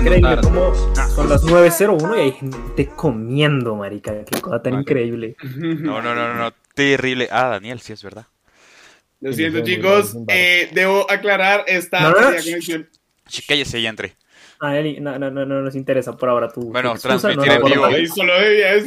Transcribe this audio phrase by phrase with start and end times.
[0.00, 0.74] Increíble, como
[1.14, 4.24] son las 9.01 y hay gente comiendo, marica.
[4.24, 5.36] Qué cosa tan increíble.
[5.42, 7.28] No, no, no, no, no, terrible.
[7.30, 8.26] Ah, Daniel, sí es verdad.
[9.20, 10.16] Lo Sí, siento, sí, chicos.
[10.28, 12.88] eh, debo aclarar esta No, conexión.
[13.46, 14.16] Cállese y entre.
[14.60, 17.62] A él no, no, no, no nos interesa por ahora tu Bueno, transmitir no, en
[17.64, 17.86] vivo.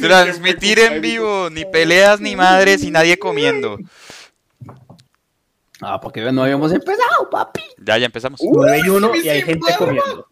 [0.00, 3.78] Transmitir en vivo, ni peleas, ni madres, y nadie comiendo.
[5.80, 7.60] Ah, porque no habíamos empezado, papi.
[7.78, 8.40] Ya, ya empezamos.
[8.40, 8.52] Uh.
[8.54, 9.78] Nueve y uno Uy, y hay gente barba.
[9.78, 10.28] comiendo.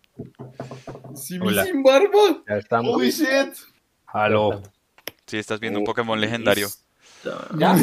[1.17, 1.65] Simi Hola.
[1.65, 2.43] sin barba.
[2.49, 2.95] Ya estamos.
[2.95, 3.55] Holy shit.
[4.07, 4.63] Aló.
[5.27, 6.69] Sí, estás viendo un Pokémon legendario.
[7.59, 7.77] Ya.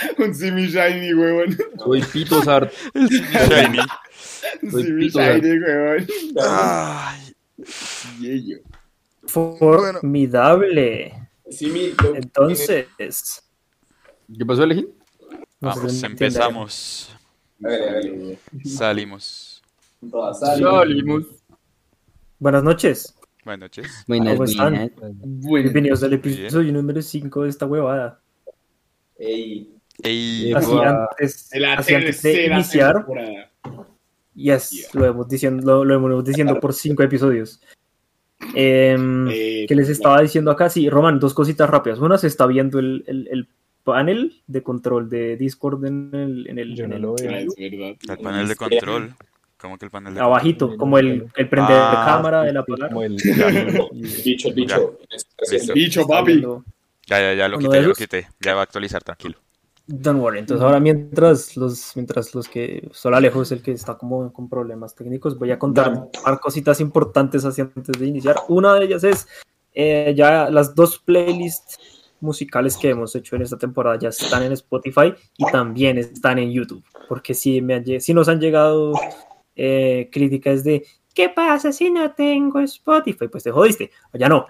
[0.18, 1.56] Un Simi shiny, huevón.
[1.78, 2.72] Soy Pito Sart.
[2.94, 3.78] Shiny.
[4.62, 6.06] Un Simi shiny, huevón.
[6.40, 7.34] Ay,
[8.20, 8.58] Yello.
[9.26, 11.12] Formidable.
[11.50, 14.88] Simi, Entonces, ¿Qué pasó, Elegín?
[15.60, 16.10] vamos, si me entiende.
[16.26, 17.16] empezamos.
[18.64, 19.62] Salimos.
[20.38, 21.24] Salimos.
[22.38, 23.14] Buenas noches.
[23.44, 24.04] Buenas noches.
[24.06, 24.92] Buenas, ¿Cómo están?
[25.00, 25.62] buenas.
[25.64, 28.20] Bienvenidos al episodio número 5 de esta huevada.
[29.18, 30.82] Ey, Así Guau.
[30.82, 33.50] antes, La así antes de iniciar, temporada.
[34.34, 34.88] yes, Yeah.
[34.94, 37.60] lo hemos diciendo, lo, lo hemos diciendo por cinco episodios.
[38.54, 41.98] Em, Eh, que les estaba diciendo acá, sí, Roman, dos cositas rápidas.
[41.98, 43.48] Una, se está viendo el, el- el
[43.82, 47.22] panel de control de Discord en el, en el, Yo en no el- lo Ah,
[47.22, 47.52] veo.
[47.56, 47.96] es verdad.
[48.08, 49.14] El panel de control.
[49.60, 52.90] ¿Cómo que el panel de abajito, como el, el prender Ah, cámara, el apagar.
[52.90, 53.16] Como el.
[54.24, 54.98] Bicho, el bicho.
[55.74, 56.40] Bicho, papi.
[57.08, 58.28] Ya, ya, ya lo quité, de ya lo quité.
[58.40, 59.36] Ya va a actualizar, tranquilo.
[59.90, 60.40] Don't worry.
[60.40, 64.46] Entonces ahora mientras los, mientras los que solo Alejo es el que está como con
[64.46, 68.36] problemas técnicos, voy a contar un par cositas importantes así antes de iniciar.
[68.48, 69.26] Una de ellas es
[69.72, 71.78] eh, ya las dos playlists
[72.20, 76.52] musicales que hemos hecho en esta temporada ya están en Spotify y también están en
[76.52, 76.84] YouTube.
[77.08, 78.92] Porque si, me han si nos han llegado
[79.56, 80.84] eh, críticas de
[81.14, 83.28] ¿qué pasa si no tengo Spotify?
[83.28, 83.90] Pues te jodiste.
[84.12, 84.46] O ya no.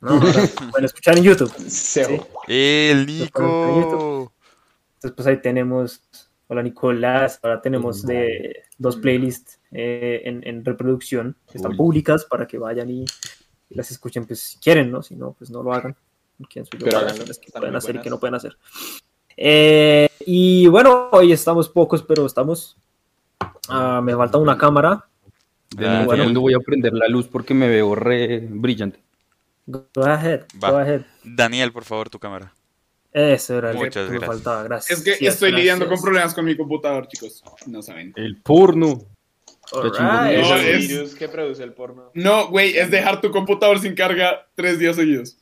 [0.00, 0.20] No,
[0.70, 1.52] pueden escuchar en YouTube.
[1.68, 2.28] Seo.
[2.46, 4.32] ¡El Nico!
[4.96, 6.02] Entonces, pues ahí tenemos,
[6.48, 12.46] hola Nicolás, ahora tenemos de dos playlists eh, en, en reproducción que están públicas para
[12.46, 13.04] que vayan y,
[13.70, 15.02] y las escuchen, pues si quieren, ¿no?
[15.02, 15.94] Si no, pues no lo hagan.
[16.50, 18.10] ¿Quién soy yo Pero están pueden hacer y qué buenas.
[18.10, 18.56] no pueden hacer?
[19.36, 22.76] Eh, y bueno, hoy estamos pocos, pero estamos.
[23.68, 25.04] Ah, me falta una cámara.
[25.70, 26.40] De Ah, bueno.
[26.40, 29.00] voy a prender la luz porque me veo re brillante.
[29.66, 30.70] Go ahead, Va.
[30.70, 31.02] go ahead.
[31.24, 32.52] Daniel, por favor, tu cámara.
[33.18, 34.26] Eso era el Muchas que me gracias.
[34.26, 34.98] faltaba, gracias.
[34.98, 37.42] Es que estoy lidiando con problemas con mi computador, chicos.
[37.66, 38.12] No saben.
[38.14, 39.06] El porno.
[39.72, 39.98] Alright.
[39.98, 42.10] No, Es es- virus que produce el porno.
[42.12, 45.38] No, güey, es dejar tu computador sin carga tres días seguidos.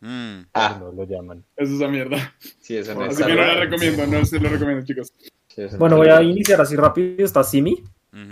[0.00, 1.42] Mm, Ah, No lo llaman.
[1.56, 2.34] Eso es esa mierda.
[2.60, 5.10] sí, eso no Así está que no la recomiendo, no se lo recomiendo, chicos.
[5.48, 7.24] Sí, eso Bueno, voy a iniciar así rápido.
[7.24, 7.82] Está Simi.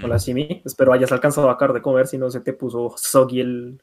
[0.04, 3.40] Hola Simi, espero hayas alcanzado a acabar de comer, si no se te puso soggy
[3.40, 3.80] el...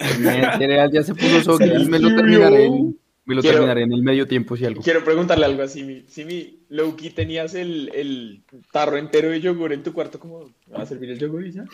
[0.00, 4.02] El ya se puso soggy me lo terminaré en, me lo Quiero- terminaré en el
[4.02, 4.82] medio tiempo si algo.
[4.82, 6.02] Quiero preguntarle algo a Simi.
[6.08, 10.18] Simi, Lowkey, ¿tenías el, el tarro entero de yogur en tu cuarto?
[10.18, 11.64] ¿Cómo va a servir el yogur y ya?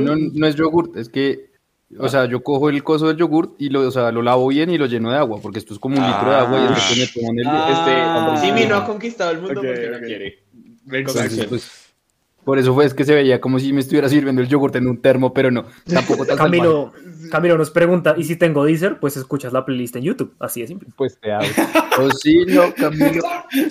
[0.00, 1.50] No, no es yogurt, es que,
[1.98, 4.70] o sea, yo cojo el coso del yogurt y lo, o sea, lo lavo bien
[4.70, 6.76] y lo lleno de agua, porque esto es como un litro de agua y Ah.
[6.76, 8.36] es que me toman el Este, Ah.
[8.42, 9.92] Simi no ha conquistado el mundo Ok, porque ok.
[9.94, 10.38] no quiere.
[10.90, 11.83] Entonces, pues,
[12.44, 14.86] por eso fue es que se veía como si me estuviera sirviendo el yogurt en
[14.86, 16.36] un termo, pero no, tampoco tan.
[16.36, 16.92] Camilo,
[17.30, 18.98] Camilo nos pregunta, ¿y si tengo Deezer?
[19.00, 20.88] Pues escuchas la playlist en YouTube, así de simple.
[20.96, 21.46] Pues te hago.
[21.98, 23.22] Oh, sí, no, Camilo.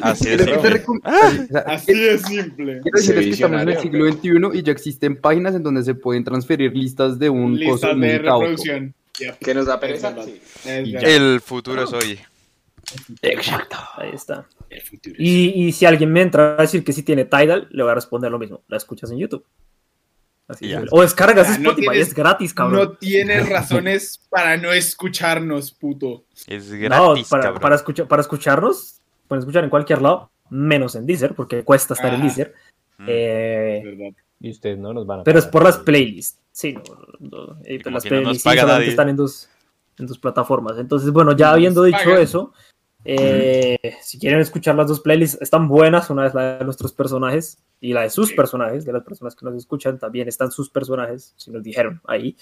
[0.01, 0.37] Así es.
[0.37, 1.01] Que te simple.
[1.03, 2.79] o sea, Así de simple.
[2.81, 5.95] Quiero decirles que estamos en el siglo XXI y ya existen páginas en donde se
[5.95, 8.93] pueden transferir listas de un coso Listas de reproducción.
[9.19, 9.37] Yep.
[9.39, 10.15] ¿Qué nos da Es pereza?
[10.23, 10.41] Sí.
[10.65, 11.03] Es.
[11.03, 12.19] El futuro es hoy.
[13.21, 13.77] Exacto.
[13.97, 14.45] Ahí está.
[14.69, 17.67] El futuro es- Y, y si alguien me entra a decir que si tiene Tidal,
[17.71, 18.61] le voy a responder lo mismo.
[18.67, 19.45] La escuchas en YouTube.
[20.47, 20.83] Así ya.
[20.91, 22.79] O descargas no Spotify, tienes- es gratis, cabrón.
[22.79, 26.25] No tienes razones para no escucharnos, puto.
[26.47, 27.61] Es No, gratis, para, cabrón.
[27.61, 32.13] para, escuchar, para escucharnos, pueden escuchar en cualquier lado, menos en Deezer, porque cuesta estar
[32.13, 32.21] en.
[32.21, 32.53] Deezer.
[32.97, 33.05] Mm.
[33.07, 34.13] Eh.
[34.41, 35.23] Y ustedes no nos van a.
[35.23, 36.37] pero es por las playlists.
[36.51, 36.81] Sí, no,
[37.19, 37.57] no,
[37.91, 38.89] las no playlists sí, nadie.
[38.89, 39.49] están en dos,
[39.97, 40.77] en dos plataformas.
[40.77, 42.21] Entonces, bueno, ya Nos habiendo dicho pagan.
[42.21, 42.53] eso,
[43.05, 46.09] eh, si quieren escuchar las dos playlists, están buenas.
[46.09, 49.45] Una es la de nuestros personajes y la de sus personajes, de las personas que
[49.45, 52.35] nos escuchan, también están sus personajes, si nos dijeron ahí.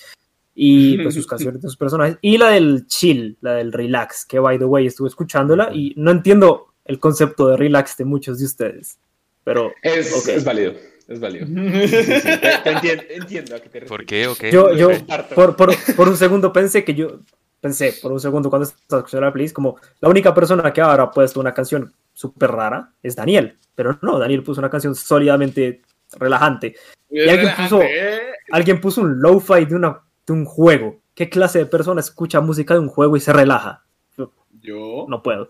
[0.53, 2.17] Y pues sus canciones de sus personajes.
[2.21, 6.11] Y la del chill, la del relax, que by the way estuve escuchándola y no
[6.11, 8.97] entiendo el concepto de relax de muchos de ustedes.
[9.43, 10.27] pero Es, Ok.
[10.29, 10.73] es válido,
[11.07, 11.45] es válido.
[11.87, 13.89] Sí, sí, sí, te- te entiendo, entiendo a qué te refieres.
[13.89, 14.51] ¿Por qué o qué?
[14.51, 14.89] yo, yo
[15.35, 17.19] por, por, por un segundo pensé que yo,
[17.61, 21.03] pensé por un segundo cuando estaba escuchando la playlist, como la única persona que ahora
[21.03, 25.83] ha puesto una canción súper rara es Daniel, pero no, Daniel puso una canción sólidamente
[26.17, 26.75] relajante.
[27.09, 27.87] Es alguien relajante, puso-.
[28.51, 30.99] Alguien puso un lo-fi de, una, de un juego.
[31.13, 33.85] ¿Qué clase de persona escucha música de un juego y se relaja?
[34.61, 35.05] Yo.
[35.07, 35.49] No puedo.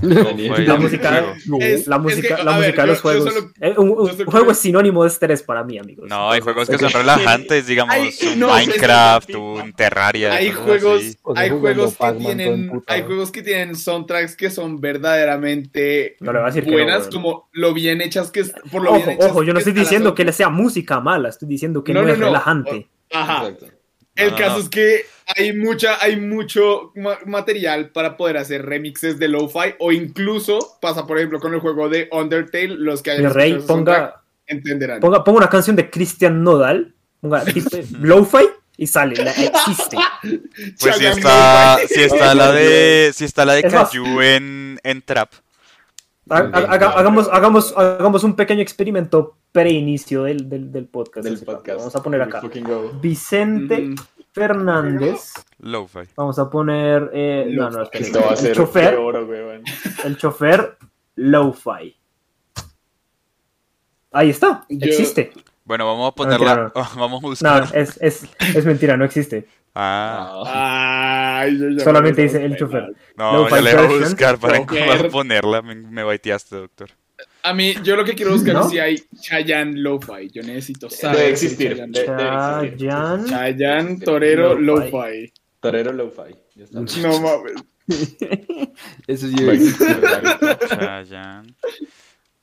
[0.00, 1.34] Fue La música.
[1.60, 3.34] Es- la es música, que, la música ver, de los yo- yo juegos.
[3.34, 6.08] solo- Eh, un un yo solo juego es sinónimo de estrés para mí, amigos.
[6.08, 8.02] No, hay juegos que son relajantes, digamos, Hay-
[8.32, 10.32] un no, es que- Minecraft, un Terraria.
[10.32, 11.16] Hay juegos, así.
[11.36, 16.40] Hay juegos que tienen, hay juegos que tienen soundtracks que son verdaderamente No no,
[16.70, 19.58] buenas, como lo bien hechas que es- por lo bien Ojo, hechas ojo, yo no
[19.58, 22.88] estoy diciendo que le sea música mala, estoy diciendo que no, No, no, es relajante.
[23.12, 23.50] Ajá.
[24.16, 25.04] El caso es que
[25.36, 31.06] hay mucha, hay mucho ma- material para poder hacer remixes de lo-fi o incluso pasa,
[31.06, 35.00] por ejemplo, con el juego de Undertale, los que hayan rey, ponga, entenderán.
[35.00, 37.42] ponga, ponga una canción de Christian Nodal, ponga
[38.00, 39.96] lo-fi y sale, la, existe.
[40.80, 43.60] Pues si está, si está la de, si está la de
[44.22, 45.32] en, en Trap.
[46.28, 51.24] Ha- ha- haga- hagamos, hagamos, hagamos un pequeño experimento pre-inicio del, del, del podcast.
[51.26, 51.78] Del podcast.
[51.78, 52.40] Vamos a poner acá.
[53.00, 53.94] Vicente Mm,
[54.32, 55.32] Fernández.
[55.58, 56.00] Lo-fi.
[56.16, 57.10] Vamos a poner.
[57.12, 58.04] eh, no, no, espera.
[58.04, 58.90] Esto va a El ser chofer.
[58.92, 59.28] de oro.
[60.04, 60.76] El chofer
[61.16, 61.96] lo-fi.
[64.12, 65.32] Ahí está, Yo- existe.
[65.64, 67.68] Bueno, vamos a No, ponerla, vamos a No, buscar.
[67.76, 68.26] es, es,
[68.56, 69.46] es mentira, no existe.
[69.74, 71.38] Ah, Ah.
[71.42, 72.92] Ay, yo Solamente me dice el chofer.
[73.16, 74.64] no, ya le voy a buscar para
[75.10, 75.62] ponerla.
[75.62, 76.88] Me, me baiteaste, doctor.
[77.42, 78.64] A mí, yo lo que quiero buscar ¿No?
[78.66, 80.28] es si hay Chayanne Lo-Fi.
[80.32, 81.16] Yo necesito saber.
[81.18, 81.76] Debe existir.
[81.76, 82.88] Chayanne- De- debe existir.
[82.88, 83.28] Chayanne.
[83.28, 85.32] Chayanne Torero Lo-fi.
[85.60, 86.34] Torero Lo-Fi.
[86.56, 86.80] Ya está.
[86.80, 87.52] No mames.
[89.06, 89.62] Eso sí Va a es.
[89.62, 90.58] existir, a.
[90.68, 91.54] Chayanne.
[91.54, 91.66] A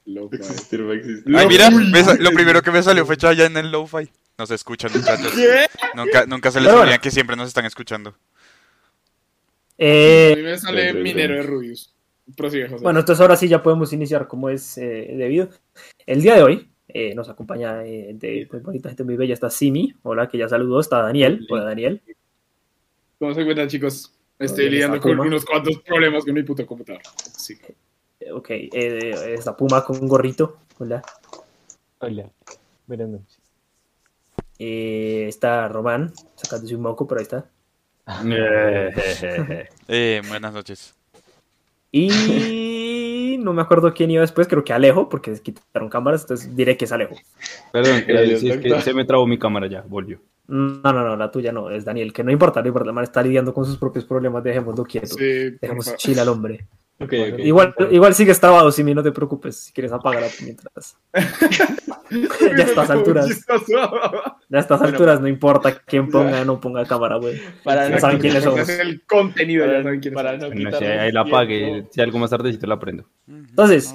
[0.06, 0.36] Lo-fi.
[0.38, 1.24] existir, va a existir.
[1.32, 4.10] Lo- Ay, mira, me lo primero que me salió fue Chayanne en Lo-fi.
[4.38, 5.34] No se escuchan, muchachos.
[5.96, 6.82] Nunca, nunca se les Pero bueno.
[6.84, 8.12] olvida que siempre nos están escuchando.
[8.12, 8.14] A
[9.80, 10.94] Eh, mí me sale.
[10.94, 11.94] Minero de Rubius.
[12.36, 12.84] Prosigue, José.
[12.84, 15.50] bueno, entonces ahora sí ya podemos iniciar como es eh, debido.
[16.06, 19.34] El día de hoy eh, nos acompaña eh, de muy bonita gente muy bella.
[19.34, 20.80] Está Simi, hola, que ya saludó.
[20.80, 22.02] Está Daniel, hola Daniel.
[23.20, 24.14] ¿Cómo se encuentran, chicos?
[24.40, 27.02] Estoy Bien, lidiando con unos cuantos problemas con mi puto computador.
[27.38, 27.58] Sí.
[28.20, 31.02] Eh, Ok, eh, está Puma con un gorrito, hola.
[32.00, 32.30] Hola,
[32.86, 33.40] buenas noches.
[34.60, 37.50] Eh, está Román, sacándose un moco, pero ahí está.
[39.88, 40.97] Eh, buenas noches.
[41.98, 46.56] Y no me acuerdo quién iba después, creo que Alejo, porque les quitaron cámaras, entonces
[46.56, 47.16] diré que es Alejo.
[47.72, 50.20] Perdón, eh, si es que se me trabó mi cámara ya, volvió.
[50.48, 53.04] No, no, no, la tuya no, es Daniel, que no importa, no importa, el man
[53.04, 55.16] está lidiando con sus propios problemas, dejémoslo quieto.
[55.18, 56.68] Sí, Dejemos chill al hombre.
[57.00, 57.40] Ok, ok.
[57.40, 60.98] Igual, igual sigues trabado, Simi, no te preocupes, si quieres apagarla mientras.
[62.10, 64.94] ya a estas alturas, ya a estas Bueno.
[64.94, 67.40] alturas no importa quién ponga o no ponga cámara, güey.
[67.64, 68.68] Para Ya saben quiénes somos.
[68.68, 70.50] El contenido, ya Para, saben quiénes para son.
[70.50, 73.06] no Bueno, si ahí la apague, si algo más tardecito la prendo.
[73.28, 73.94] Entonces,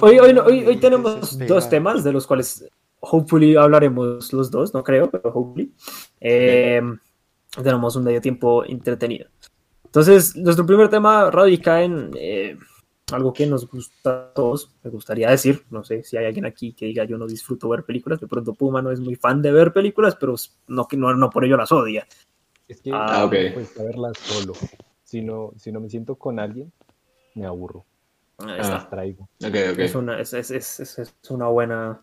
[0.00, 2.66] Hoy, hoy, hoy, hoy tenemos dos temas de los cuales
[3.00, 5.72] hopefully hablaremos los dos, no creo, pero hopefully.
[6.20, 6.80] Eh,
[7.62, 9.28] tenemos un medio tiempo entretenido.
[9.94, 12.58] Entonces, nuestro primer tema radica en eh,
[13.12, 16.72] algo que nos gusta a todos, me gustaría decir, no sé si hay alguien aquí
[16.72, 19.52] que diga yo no disfruto ver películas, de pronto Puma no es muy fan de
[19.52, 20.34] ver películas, pero
[20.66, 22.08] no, que no, no por ello las odia.
[22.66, 23.32] Es que Ah, no ok.
[23.34, 24.54] me cuesta verlas solo.
[25.04, 26.72] Si no, si no me siento con alguien,
[27.36, 27.84] me aburro.
[28.38, 28.78] Ahí Me está.
[28.80, 29.28] distraigo.
[29.44, 29.78] Ok, ok.
[29.78, 32.02] Es una, es- es- es una buena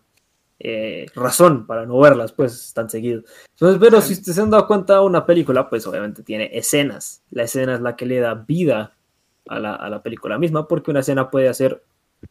[0.64, 3.24] eh, razón para no verlas, pues, tan seguido.
[3.50, 7.24] Entonces, pero si ustedes se han dado cuenta, una película, pues, obviamente tiene escenas.
[7.30, 8.94] La escena es la que le da vida
[9.48, 11.82] a la, a la película misma, porque una escena puede hacer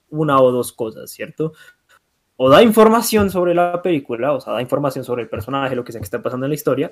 [0.10, 1.52] una o dos cosas, ¿cierto?
[2.38, 5.92] O da información sobre la película, o sea, da información sobre el personaje, lo que
[5.92, 6.90] sea que está pasando en la historia,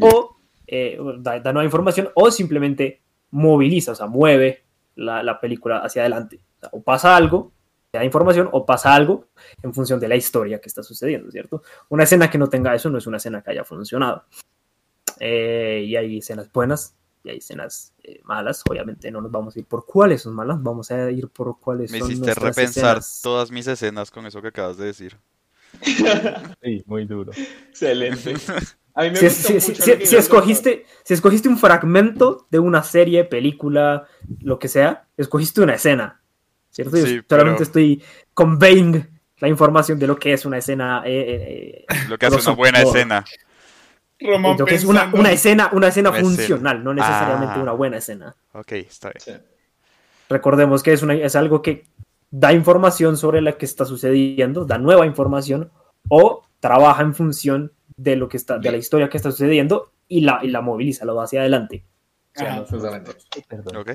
[0.00, 4.62] o eh, da, da nueva información, o simplemente moviliza, o sea, mueve
[4.94, 6.36] la, la película hacia adelante.
[6.36, 7.50] O, sea, o pasa algo,
[7.92, 9.28] da información, o pasa algo
[9.62, 11.62] en función de la historia que está sucediendo, ¿cierto?
[11.88, 14.24] Una escena que no tenga eso no es una escena que haya funcionado.
[15.20, 18.62] Eh, y hay escenas buenas y hay escenas eh, malas.
[18.70, 21.90] Obviamente no nos vamos a ir por cuáles son malas, vamos a ir por cuáles
[21.90, 23.20] Me son hiciste repensar escenas.
[23.22, 25.16] todas mis escenas con eso que acabas de decir.
[26.62, 27.32] Sí, muy duro.
[27.70, 28.34] Excelente.
[28.94, 32.82] A mí me Si, si- mucho si- si escogiste, si escogiste un fragmento de una
[32.82, 34.06] serie, película,
[34.40, 36.20] lo que sea, escogiste una escena,
[36.84, 36.96] ¿cierto?
[36.96, 38.02] Yo Sí, solamente pero- estoy
[38.34, 39.08] conveying
[39.40, 42.80] la información de lo que es una escena, eh, eh, Lo que hace una buena
[42.82, 43.24] escena.
[44.20, 46.36] Román lo que es una, una escena, una escena Una escena.
[46.36, 47.62] funcional, no necesariamente Ah.
[47.62, 48.34] una buena escena.
[48.52, 49.20] Ok, está bien.
[49.20, 49.44] Sí.
[50.28, 51.84] Recordemos que es, una, es algo que
[52.30, 55.70] da información sobre la que está sucediendo, da nueva información,
[56.08, 60.20] o trabaja en función de lo que está, de la historia que está sucediendo y
[60.22, 61.84] la, y la moviliza, lo va hacia adelante.
[62.34, 62.60] O sea, Ajá.
[62.60, 63.12] no- Justamente.
[63.48, 63.76] Perdón.
[63.76, 63.90] Ok.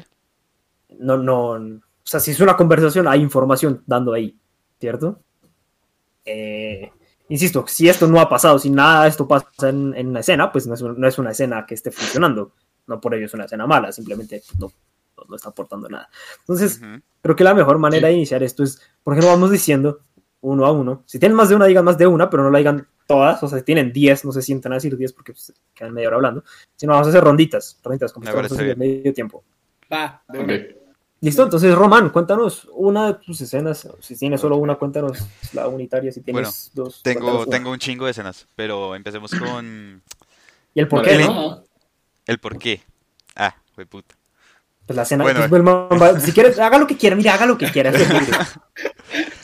[0.99, 4.37] no, no, o sea, si es una conversación, hay información dando ahí,
[4.79, 5.21] ¿cierto?
[6.25, 6.89] Eh,
[7.29, 10.51] insisto, si esto no ha pasado, si nada de esto pasa en, en una escena,
[10.51, 12.53] pues no es, un- no es una escena que esté funcionando,
[12.87, 14.67] no por ello es una escena mala, simplemente no,
[15.17, 16.09] no, no está aportando nada.
[16.39, 17.01] Entonces, Ujú.
[17.21, 20.01] creo que la mejor manera de iniciar esto es, ¿por qué no vamos diciendo
[20.41, 21.03] uno a uno?
[21.05, 23.47] Si tienen más de una, digan más de una, pero no la digan todas, o
[23.47, 26.17] sea, si tienen 10, no se sientan a decir 10 porque pues, quedan media hora
[26.17, 26.43] hablando,
[26.75, 29.43] sino vamos a hacer ronditas, ronditas como Me estamos haciendo medio tiempo.
[29.91, 30.45] Va, de Ok.
[30.45, 30.82] una.
[31.23, 33.87] Listo, entonces Román, cuéntanos una de tus escenas.
[34.01, 35.19] Si tienes solo una, cuéntanos
[35.53, 36.11] la unitaria.
[36.11, 40.03] Si tienes dos, Tengo, tengo un chingo de escenas, pero empecemos con
[40.73, 41.63] ¿Y el por qué, el- no?
[42.25, 42.81] El por qué.
[43.37, 44.15] Ah, fue puta.
[44.85, 45.23] Pues la escena.
[45.23, 47.67] Bueno, pues, el man va- si quieres, haga lo que quiera, mira, haga lo que
[47.71, 47.91] quiera.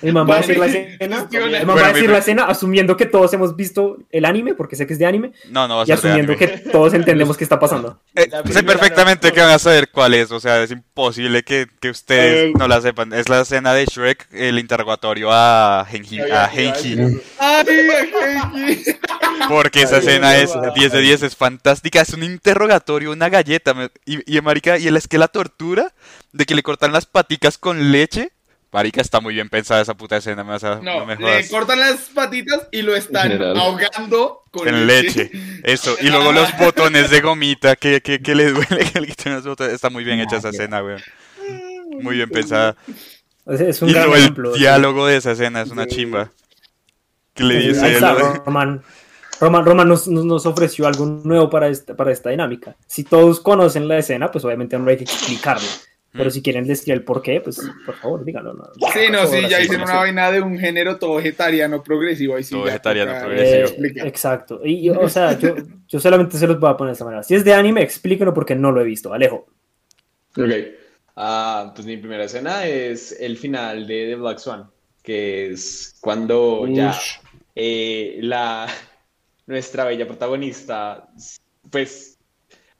[0.01, 0.97] El man va a decir la escena.
[0.99, 4.53] El man Bueno, va a decir la escena asumiendo que todos hemos visto el anime,
[4.55, 6.37] porque sé que es de anime, No, no va a y asumiendo anime.
[6.37, 7.99] que todos entendemos qué está pasando.
[8.15, 11.89] Eh, sé perfectamente que van a saber cuál es, o sea, es imposible que, que
[11.89, 12.53] ustedes Eh.
[12.57, 13.13] no la sepan.
[13.13, 16.97] Es la escena de Shrek, el interrogatorio a Genji, a Genji,
[19.47, 23.73] porque esa escena es no, 10 de 10, es fantástica, es un interrogatorio, una galleta,
[24.05, 25.93] y, y marica, y el, es que la tortura
[26.33, 28.31] de que le cortan las paticas con leche,
[28.71, 31.47] marica, está muy bien pensada esa puta escena, me vas a, no, No, me le
[31.49, 33.57] cortan las patitas y lo están General.
[33.57, 35.31] ahogando con En leche,
[35.63, 39.33] eso, y luego los botones de gomita que, que, que le duele que le quiten
[39.35, 41.01] los botones, está muy bien hecha esa escena, weón.
[42.01, 42.75] Muy bien pensada.
[43.45, 44.53] Es, un Y gran luego el ejemplo.
[44.53, 44.59] sí.
[44.59, 46.31] diálogo de esa escena es una chimba.
[47.33, 48.13] Que le Ahí dice está,
[48.45, 48.83] Roman.
[49.39, 52.75] Roman, Roman nos, nos- nos ofreció algo nuevo para esta, para esta dinámica.
[52.87, 55.67] Si todos conocen la escena, pues obviamente no hay que explicarlo.
[56.11, 56.31] Pero Mm.
[56.31, 58.53] si quieren decir el por qué, pues por favor, díganlo.
[58.53, 62.35] no- Sí, no, sí, ya hicieron una vaina de un género todo vegetariano progresivo.
[62.35, 63.55] Ahí sí, Todo vegetariano toca progresivo.
[63.57, 64.07] Eh, explicar.
[64.07, 64.61] exacto.
[64.65, 65.55] Y, o sea, yo,
[65.87, 67.21] yo solamente se los voy a poner de esta manera.
[67.23, 69.13] Si es de anime, explíquenlo porque no lo he visto.
[69.13, 69.45] Alejo.
[70.35, 70.49] Ok.
[71.15, 74.69] Ah, pues mi primera escena es el final de The Black Swan,
[75.03, 76.97] que es cuando ya
[77.55, 78.67] eh, la
[79.49, 81.09] nuestra bella protagonista,
[81.71, 82.19] pues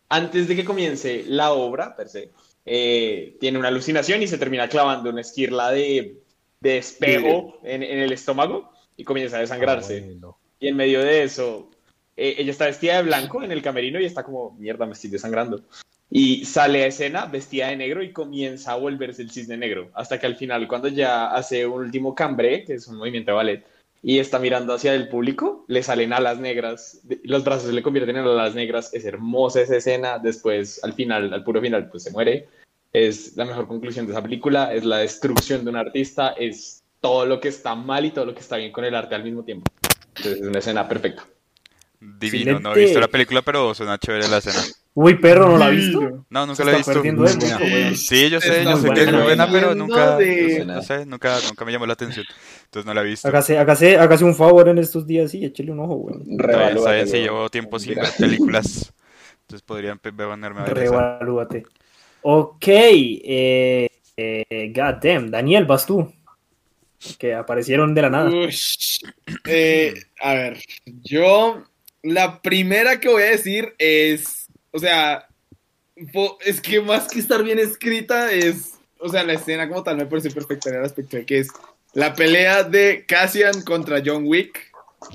[0.08, 2.30] antes de que comience la obra, per se,
[2.64, 6.22] eh, tiene una alucinación y se termina clavando una esquirla de,
[6.60, 10.02] de espejo en, en el estómago y comienza a desangrarse.
[10.02, 10.38] Bueno.
[10.60, 11.72] Y en medio de eso,
[12.16, 15.10] eh, ella está vestida de blanco en el camerino y está como, mierda, me estoy
[15.10, 15.64] desangrando.
[16.12, 19.90] Y sale a escena vestida de negro y comienza a volverse el cisne negro.
[19.96, 23.36] Hasta que al final, cuando ya hace un último cambre, que es un movimiento de
[23.36, 23.66] ballet,
[24.02, 28.16] y está mirando hacia el público, le salen alas negras, los brazos se le convierten
[28.16, 28.94] en alas negras.
[28.94, 30.20] Es hermosa esa escena.
[30.20, 32.48] Después, al final, al puro final, pues se muere.
[32.94, 34.74] Es la mejor conclusión de esa película.
[34.74, 36.30] Es la destrucción de un artista.
[36.30, 39.16] Es todo lo que está mal y todo lo que está bien con el arte
[39.16, 39.70] al mismo tiempo.
[40.16, 41.28] Entonces, es una escena perfecta.
[42.00, 44.64] Divino, no he visto la película, pero suena chévere la escena.
[45.02, 46.26] Uy, perro, ¿no la ha visto?
[46.30, 46.92] No, nunca la he visto.
[46.94, 47.96] perdiendo de mucho, Muy.
[47.96, 49.24] Sí, yo sé, yo sé que es buena.
[49.24, 52.26] buena, pero nunca, de- no sé, nunca, nunca me llamó la atención.
[52.66, 53.26] Entonces no la he visto.
[53.26, 57.08] Hágase, hágase, hágase un favor en estos días y échele un ojo, bien, Revalúatelo.
[57.08, 58.94] sí, llevo tiempo sin ver películas.
[59.44, 61.18] Entonces podría empe- ponerme a ver esa.
[61.18, 61.66] Revalúate.
[62.22, 63.88] Ok, eh,
[64.18, 66.14] eh, God damn, Daniel, vas tú.
[67.18, 68.30] Que aparecieron de la nada.
[68.30, 69.00] Ush.
[69.48, 71.64] Eh, a ver, yo
[72.04, 75.28] la primera que voy a decir es, o sea,
[76.46, 80.06] es que más que estar bien escrita es, o sea, la escena como tal me
[80.06, 81.50] parece perfecta en el aspecto de que es
[81.94, 84.72] la pelea de Cassian contra John Wick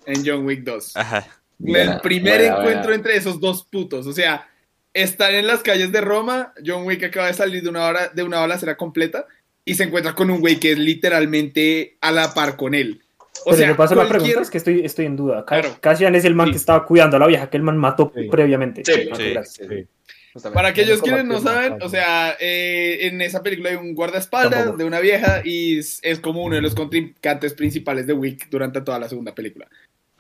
[0.06, 0.96] en John Wick 2.
[0.96, 1.18] Ajá.
[1.18, 2.94] el Buena, primer buena, encuentro buena.
[2.96, 4.49] entre esos dos putos, o sea,
[4.92, 8.23] están en las calles de Roma, John Wick acaba de salir de una hora de
[8.23, 9.26] una balacera completa
[9.64, 13.03] y se encuentra con un güey que es literalmente a la par con él.
[13.46, 15.44] O Pero sea, me pasa la cualquier- pregunta, es que estoy, estoy en duda.
[15.46, 15.76] Claro.
[15.80, 16.52] Cassian es el man Sí.
[16.52, 18.28] que estaba cuidando a la vieja que el man mató Sí.
[18.30, 18.82] previamente.
[18.84, 19.30] Sí, sí.
[19.32, 19.68] gracias.
[19.68, 19.86] Sí.
[20.32, 20.54] Justamente.
[20.56, 24.78] Para aquellos quienes no saben, o sea, eh, en esa película hay un guardaespaldas Tampoco.
[24.78, 28.80] de una vieja y es, es como uno de los contrincantes principales de Wick durante
[28.80, 29.68] toda la segunda película.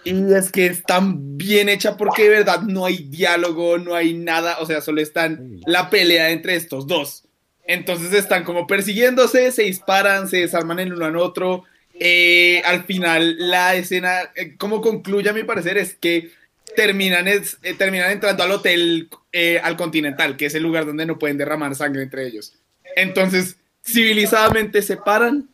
[0.04, 4.14] Y es que es tan bien hecha porque de verdad no hay diálogo, no hay
[4.14, 7.24] nada, o sea, solo están la pelea entre estos dos.
[7.66, 11.64] Entonces están como persiguiéndose, se disparan, se desarman el uno al otro.
[12.00, 16.30] Eh, al final, la escena, eh, como concluye a mi parecer, es que
[16.76, 21.06] terminan, es- eh, terminan entrando al hotel, eh, al Continental, que es el lugar donde
[21.06, 22.54] no pueden derramar sangre entre ellos.
[22.96, 25.48] Entonces, civilizadamente se paran,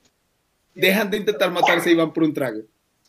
[0.74, 2.60] dejan de intentar matarse y van por un trago.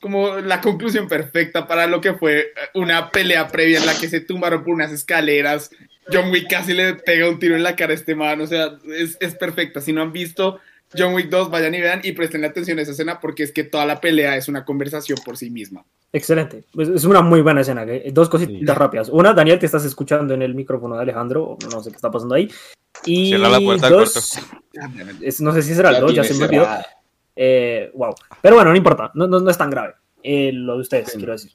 [0.01, 4.09] Como la conclusión perfecta para lo que fue eh, una pelea previa en la que
[4.09, 5.69] se tumbaron por unas escaleras.
[6.11, 8.77] John Wick casi le pega un tiro en la cara a este man, o sea,
[8.97, 9.79] es, es perfecta.
[9.79, 10.59] Si no han visto
[10.98, 13.63] John Wick 2, vayan y vean y presten atención a esa escena porque es que
[13.63, 15.86] toda la pelea es una conversación por sí misma.
[16.13, 16.65] Excelente.
[16.77, 17.83] Es, una muy buena escena.
[17.88, 18.12] ¿eh?
[18.13, 18.65] Dos cositas Sí.
[18.65, 19.10] rápidas.
[19.10, 21.57] Una, Daniel, te estás escuchando en el micrófono de Alejandro.
[21.71, 22.50] No sé qué está pasando ahí.
[23.05, 24.38] Y Cierra la puerta dos,
[25.21, 26.67] es- no sé si será el 2, ya se me olvidó.
[27.36, 28.13] Eh, wow.
[28.41, 29.12] Pero bueno, no importa.
[29.15, 29.93] No, no, no es tan grave.
[30.21, 31.17] Eh, lo de ustedes, Sí.
[31.17, 31.51] quiero decir.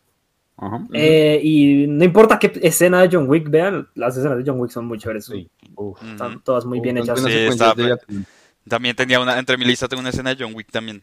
[0.57, 0.87] Ajá.
[0.95, 4.71] Eh, y no importa qué escena de John Wick vean, las escenas de John Wick
[4.73, 5.27] son muy chéveres.
[5.27, 5.49] Sí.
[5.77, 6.01] Uf.
[6.01, 6.11] Ujú.
[6.13, 7.21] Están todas muy bien hechas.
[7.23, 7.75] Sí, está-.
[8.69, 11.03] También tenía una, entre mi lista tengo una escena de John Wick también.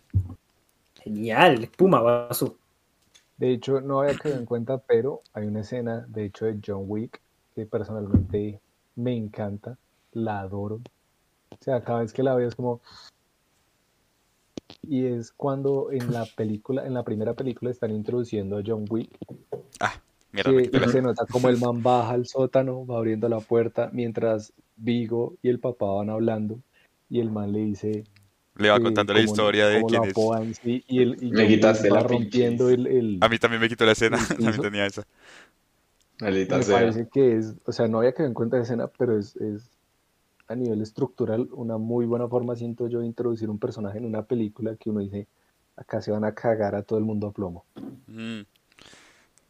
[1.02, 1.70] Genial.
[1.78, 2.58] Puma, Basu.
[3.38, 6.84] De hecho, no había quedado en cuenta, pero hay una escena, de hecho, de John
[6.88, 7.20] Wick
[7.56, 8.60] que personalmente
[8.96, 9.78] me encanta,
[10.12, 10.82] la adoro.
[11.50, 12.82] O sea, cada vez que la veo es como...
[14.82, 19.10] Y es cuando en la película, en la primera película están introduciendo a John Wick,
[20.34, 23.90] Mierda, me que se nota como el man baja al sótano, va abriendo la puerta,
[23.94, 26.60] mientras Vigo y el papá van hablando,
[27.14, 28.04] y el man le dice...
[28.58, 30.16] le va eh, contando la historia de quién es.
[30.64, 33.70] sí, y, el, y Me quitaste va la rompiendo el, el- A mí también me
[33.70, 35.04] quitó la escena, también tenía esa.
[36.20, 36.80] Maldita Me sea.
[36.80, 39.70] parece que es, o sea, no había quedado en cuenta esa escena, pero es, es
[40.48, 44.24] a nivel estructural una muy buena forma, siento yo, de introducir un personaje en una
[44.24, 45.28] película que uno dice,
[45.76, 47.66] acá se van a cagar a todo el mundo a plomo.
[48.08, 48.44] Mm.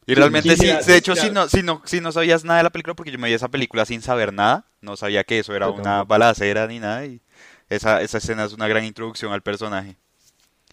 [0.06, 2.72] Y realmente sí, de hecho si no, si no, si no sabías nada de la
[2.72, 5.70] película, porque yo me vi esa película sin saber nada, no sabía que eso era
[5.70, 7.22] una balacera ni nada, y
[7.70, 9.96] esa, esa escena es una gran introducción al personaje.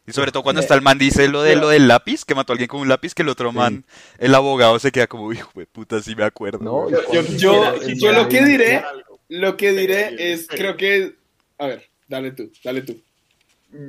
[0.07, 2.35] Y sobre todo cuando Eh, está el man dice lo de lo del lápiz, que
[2.35, 3.57] mató a alguien con un lápiz, que el otro Sí.
[3.57, 3.85] man,
[4.19, 6.59] el abogado se queda como, hijo de puta, sí me acuerdo.
[6.61, 6.95] No, güey".
[7.13, 8.83] y Yo- yo- lo que diré-
[9.29, 11.15] Lo que diré es, creo que...
[11.59, 13.01] A ver, dale tú, dale tú.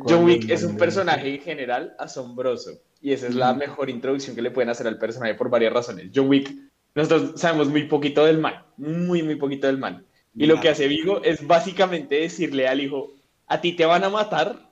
[0.01, 4.43] John Wick es un personaje en general asombroso y esa es la mejor introducción que
[4.43, 6.11] le pueden hacer al personaje por varias razones.
[6.13, 6.53] John Wick,
[6.93, 10.05] nosotros sabemos muy poquito del man, muy, muy poquito del man.
[10.37, 13.13] Y lo que hace Vigo es básicamente decirle al hijo,
[13.47, 14.71] a ti te van a matar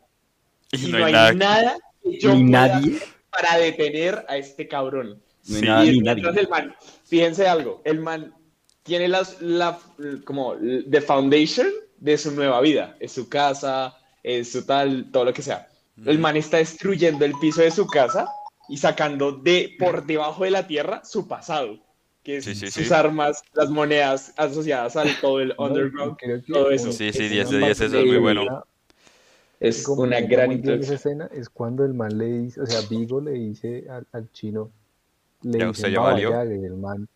[0.71, 1.33] Y y no no hay nada.
[1.33, 2.79] nada que yo Ni pueda nadie.
[2.79, 5.21] hacer para detener a este cabrón.
[5.45, 6.23] No hay Sí, nada Y ni nadie.
[6.35, 6.75] el man,
[7.05, 8.33] fíjense algo, el man
[8.83, 9.79] tiene las, la,
[10.25, 10.55] como,
[10.89, 11.67] the foundation
[11.97, 15.67] de su nueva vida, es su casa, es su tal, todo lo que sea.
[16.05, 18.27] El man está destruyendo el piso de su casa
[18.67, 21.79] y sacando de por debajo de la tierra su pasado,
[22.37, 22.93] que Sí, sí, sus sí.
[22.93, 26.15] armas, las monedas asociadas al todo el No, underground.
[26.17, 26.91] creo que todo eso.
[26.91, 28.63] Sí, sí, una 10 de 10, parte eso es muy bueno.
[29.59, 33.19] Es que una gran esa escena es cuando el man le dice, o sea, Vigo
[33.19, 34.71] le dice al, al chino,
[35.41, 36.31] le Ya, dice usted ya valió.
[36.31, 37.07] Baba Yaga, y el man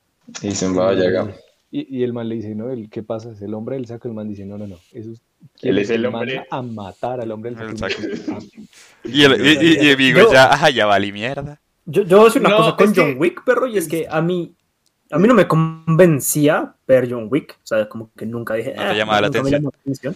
[0.42, 1.36] Y se va a llegar.
[1.72, 3.32] Y, y el man le dice, no, el, ¿qué pasa?
[3.32, 4.08] Es el hombre del saco.
[4.08, 4.76] El man dice, no, no, no.
[4.92, 5.22] Eso es
[5.62, 6.46] Él es el hombre.
[6.52, 7.96] a matar al hombre del El saco.
[9.06, 9.50] Y, el, y,
[9.86, 11.60] y, y Vigo Yo- ya, ajá, ya valí mierda.
[11.86, 13.78] Yo, yo voy a decir una No, cosa con es que- John Wick, perro, y
[13.78, 14.54] es que a mí,
[15.14, 17.58] a mí no me convencía ver John Wick.
[17.64, 18.72] O sea, como que nunca dije.
[18.76, 19.62] No te "Ah", llamaba la nunca me atención.
[19.62, 20.16] llamó la atención.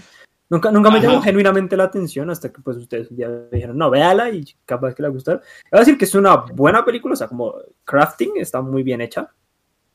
[0.50, 3.90] Nunca, nunca me llamó genuinamente la atención hasta que pues ustedes un día dijeron, no,
[3.90, 5.42] véala y capaz que le va a gustar.
[5.72, 9.02] Voy a decir que es una buena película, o sea, como crafting está muy bien
[9.02, 9.30] hecha.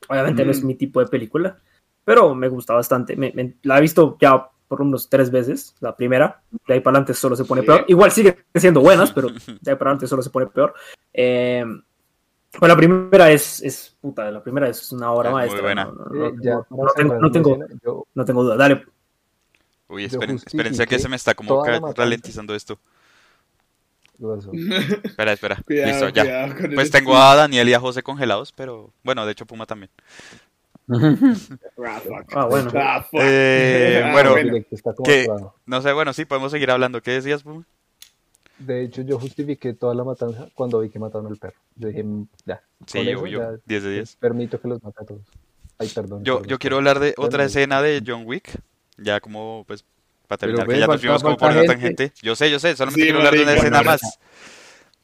[0.09, 0.67] Obviamente no es Mm.
[0.67, 1.57] mi tipo de película,
[2.05, 3.17] pero me gusta bastante.
[3.17, 6.43] Me- me- la he visto ya por unos tres veces, la primera.
[6.67, 7.67] De ahí para adelante solo se pone Sí.
[7.69, 7.85] peor.
[7.89, 9.29] Igual siguen siendo buenas, pero
[9.63, 10.75] de ahí para adelante solo se pone peor.
[11.15, 11.65] Eh,
[12.59, 15.63] pues la primera es, es puta, la primera es una obra Es muy maestra.
[15.63, 15.85] buena.
[16.71, 17.19] No, tengo-
[18.15, 18.57] no tengo, duda.
[18.57, 18.85] Dale.
[19.89, 22.79] Uy, esperen, espérense que se me está como ralentizando esto.
[25.03, 25.57] Espera, espera.
[25.67, 26.55] Cuidado, Listo, ya.
[26.75, 29.91] Pues tengo a Daniel y a José congelados, pero bueno, de hecho Puma también.
[30.89, 32.01] Ah.
[32.35, 32.71] Ah, bueno.
[32.75, 33.07] Ah.
[33.13, 34.53] Eh, Ah, bueno, bueno.
[34.85, 35.55] Atorado.
[35.67, 37.03] No sé, bueno, sí, podemos seguir hablando.
[37.03, 37.65] ¿Qué decías, Puma?
[38.65, 41.57] De hecho, yo justifiqué toda la matanza cuando vi que mataron al perro.
[41.77, 42.63] Yo dije, "Mm, ya.
[42.87, 44.17] Sí, eso ya 10 de 10.
[44.17, 45.21] Permito que los mate a todos.
[45.79, 46.23] Ay, perdón.
[46.25, 48.51] Yo, perdón, yo quiero hablar de otra escena de John Wick.
[48.99, 49.85] Ya como, pues,
[50.29, 51.67] para terminar, que ya nos falta- fuimos como por gente.
[51.67, 52.13] tangente.
[52.23, 54.01] Yo sé, yo sé, solamente Sí, quiero hablar de una escena más.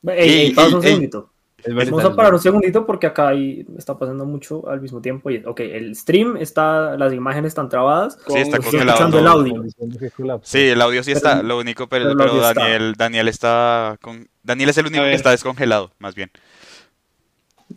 [0.07, 0.88] Ey, ey, Y- pausa y- un ey.
[0.88, 1.31] segundito.
[1.64, 2.12] Es Vamos verdad.
[2.12, 5.29] a parar un segundito porque acá hay, está pasando mucho al mismo tiempo.
[5.31, 8.16] Y, ok, el stream está, las imágenes están trabadas.
[8.29, 9.64] Sí, está congelado el audio.
[10.42, 12.61] Sí, el audio sí Pero- está, lo único, pero, pero el pero audio está.
[12.62, 14.29] Daniel, Daniel está con...
[14.42, 16.31] Daniel es el único que está descongelado, más bien.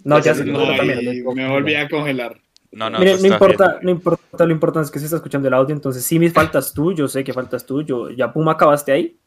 [0.03, 1.23] No, ya Ese se el- también.
[1.35, 2.39] Me volví a congelar.
[2.71, 3.79] No, no, Miren, no importa, bien.
[3.83, 6.71] no importa, lo importante es que se está escuchando el audio, entonces sí me faltas
[6.73, 9.17] tú, yo sé que faltas tú, yo ya Puma acabaste ahí.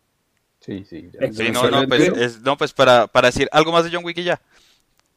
[0.64, 1.10] Sí, sí.
[1.12, 1.26] ya.
[1.26, 3.90] Sí, Sí, ¿Se no, no, pues, es, no, pues para, para decir algo más de
[3.92, 4.40] John Wick y ya.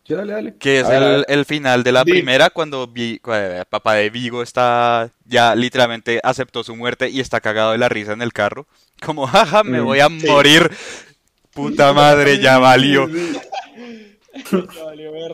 [0.06, 0.56] Sí, dale, dale.
[0.58, 5.10] Que es ver, el, final de la primera cuando Vi- eh, papá de Vigo está
[5.26, 8.68] ya literalmente aceptó su muerte y está cagado de la risa en el carro.
[9.06, 10.26] Como, jaja, me Mm, voy a sí.
[10.28, 10.72] morir.
[11.54, 13.10] Puta madre, ya valió.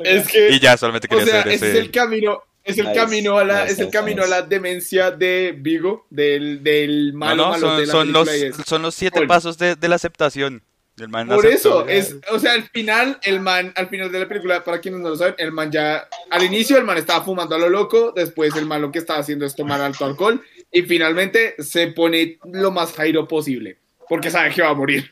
[0.04, 2.94] Es que, Y ya, solamente o quería sea, hacer ese es el camino, Es el
[2.94, 7.44] camino a la, es el camino a la demencia de Vigo, del, del No, malo
[7.44, 8.30] no, malo son, de la son los,
[8.66, 9.28] son los siete Oye.
[9.28, 10.64] pasos de, de la aceptación.
[10.98, 11.88] El man Por aceptó.
[11.88, 15.02] eso, es, o sea, al final, el man, al final de la película, para quienes
[15.02, 18.12] no lo saben, el man ya, al inicio el man estaba fumando a lo loco,
[18.16, 20.40] después el man lo que estaba haciendo es tomar alto alcohol,
[20.72, 25.12] y finalmente se pone lo más jairo posible, porque sabe que va a morir.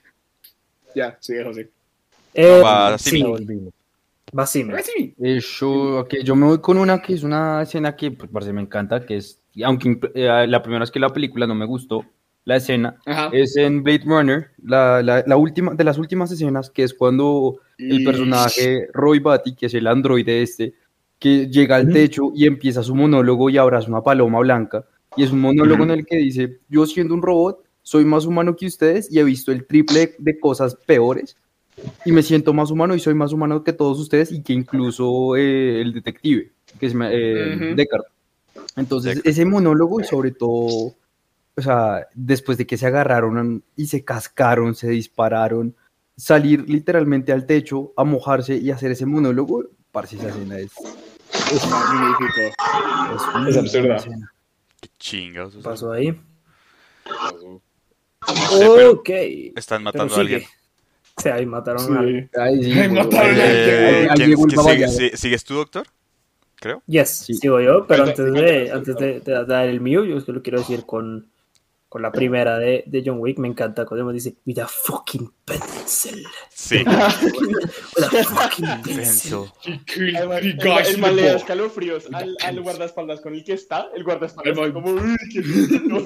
[0.93, 1.69] Ya, sigue José.
[2.35, 3.23] Eh, va, sí, sí,
[4.84, 5.13] Sí.
[5.22, 8.54] Eh, yo, ok, yo me voy con una que es una escena que pues, parce,
[8.54, 12.06] me encanta, que es, aunque eh, la primera vez que la película no me gustó,
[12.44, 13.30] la escena, Ajá.
[13.34, 17.60] es en Blade Runner, la, la, la última, de las últimas escenas, que es cuando
[17.78, 20.74] el personaje Roy Batty, que es el androide este,
[21.20, 25.32] que llega al techo y empieza su monólogo y abraza una paloma blanca, y es
[25.32, 29.12] un monólogo en el que dice, yo siendo un robot, soy más humano que ustedes
[29.12, 31.38] y he visto el triple de cosas peores,
[32.05, 35.36] y me siento más humano y soy más humano que todos ustedes y que incluso
[35.36, 37.73] eh, el detective, que es eh.
[37.75, 38.03] Deckard.
[38.75, 39.29] Entonces, Deckard.
[39.29, 40.93] ese monólogo y sobre todo,
[41.55, 45.75] o sea, después de que se agarraron y se cascaron, se dispararon,
[46.15, 50.71] salir literalmente al techo a mojarse y hacer ese monólogo, parce, esa escena es,
[51.51, 52.41] Es magnífico.
[53.47, 53.95] es, Es absurda.
[53.95, 54.34] escena.
[54.79, 55.55] Qué chingados.
[55.55, 56.19] ¿Qué pasó ahí?
[57.07, 59.10] No sé, pero ok.
[59.55, 60.43] están matando a alguien.
[61.17, 61.24] Sigue.
[61.24, 61.93] Sí, ahí mataron Sí.
[61.93, 62.89] a sí, Ay, güey.
[62.89, 63.47] mataron a Eh,
[64.02, 64.93] ay, ay, ¿quién- llegó el quién sigue- baballado.
[64.93, 65.88] si- ¿Sigues tú, doctor?
[66.56, 66.84] Creo.
[66.86, 67.34] Yes, Sí.
[67.34, 70.41] sigo yo, pero antes de, antes de, de dar el mío, yo es que lo
[70.43, 71.28] quiero decir con,
[71.91, 75.30] con la primera de, de John Wick, me encanta cuando me dice, with a fucking
[75.43, 76.23] pencil.
[76.49, 76.77] Sí.
[76.86, 79.51] With a fucking pencil.
[80.15, 83.89] Además, el, el man le da escalofríos al, al guardaespaldas con el que está.
[83.93, 86.06] El guardaespaldas está como, uy, qué rico".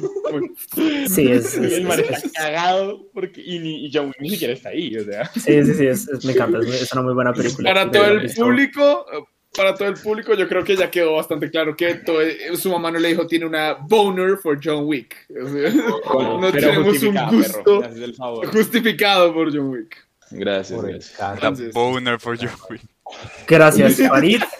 [1.08, 4.54] Sí, es, es- el es- está cagado porque, y, ni, y John Wick ni siquiera
[4.56, 4.98] está ahí.
[4.98, 7.71] O sea, sí, sí, sí, es- es- me encanta, es, una muy buena película.
[7.71, 9.06] Para todo el público,
[9.56, 12.20] para todo el público, yo creo que ya quedó bastante claro que todo-
[12.56, 15.15] su mamá no le dijo tiene una boner for John Wick.
[15.30, 15.70] O sea,
[16.39, 19.96] no pero tenemos un gusto perro, justificado por John Wick.
[20.32, 21.20] Gracias, Por gracias.
[21.41, 22.82] La boner for John Wick.
[23.48, 24.41] Gracias, Farid.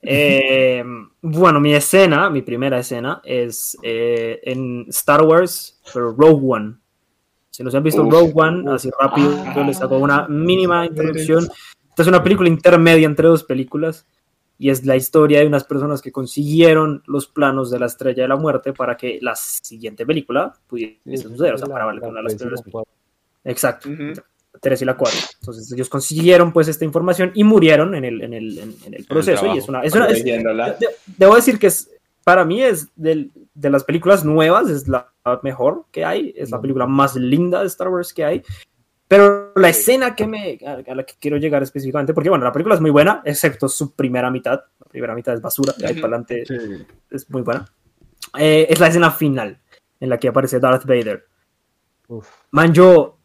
[0.00, 0.82] Eh,
[1.22, 6.74] bueno, mi escena, mi primera escena es eh, en Star Wars, pero Rogue One.
[7.50, 8.12] Si no se han visto Uf.
[8.12, 11.48] Rogue One, así rápido, yo les hago una mínima introducción.
[11.90, 14.06] Esta es una película intermedia entre dos películas
[14.58, 18.28] y es la historia de unas personas que consiguieron los planos de la Estrella de
[18.28, 22.02] la Muerte para que la siguiente película pudiese Sí, suceder, o sea, la- para valer
[22.02, 22.92] la una de las tres y la primeras cuatro.
[23.44, 23.88] Exacto.
[23.90, 24.12] Ujú.
[24.60, 25.16] 3 y la 4.
[25.40, 29.04] Entonces ellos consiguieron pues esta información y murieron en el, en el, en, en el
[29.04, 29.46] proceso.
[29.54, 30.24] y es una, es una- es-
[30.80, 31.88] de- debo decir que es,
[32.24, 35.12] para mí es del- de las películas nuevas, es la
[35.44, 38.42] mejor que hay, es la película más linda de Star Wars que hay.
[39.08, 42.74] Pero la escena que me, a, la que quiero llegar específicamente, porque bueno, la película
[42.74, 44.60] es muy buena, excepto su primera mitad.
[44.78, 46.44] La primera mitad es basura, de ahí para adelante
[47.10, 47.64] es muy buena.
[48.38, 49.58] Eh, es la escena final
[50.00, 51.26] en la que aparece Darth Vader.
[52.08, 53.18] Uf, Man, yo,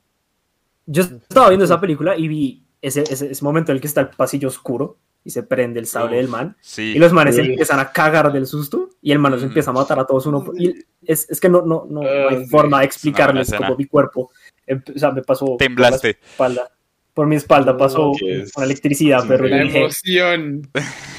[0.86, 4.02] yo estaba viendo esa película y vi ese, ese, ese momento en el que está
[4.02, 6.94] el pasillo oscuro y se prende el sable del man Sí.
[6.96, 7.52] y los manes se Sí.
[7.52, 9.46] empiezan a cagar del susto y el man los Mm.
[9.46, 12.44] empieza a matar a todos uno y es, es que no, no, no, no hay
[12.44, 12.50] sí.
[12.50, 13.74] forma de explicarles escena.
[13.78, 14.32] mi cuerpo
[14.68, 16.10] o sea, me pasó por la Temblaste.
[16.12, 16.70] espalda
[17.14, 20.68] por mi espalda pasó es- con electricidad pero La dije emoción.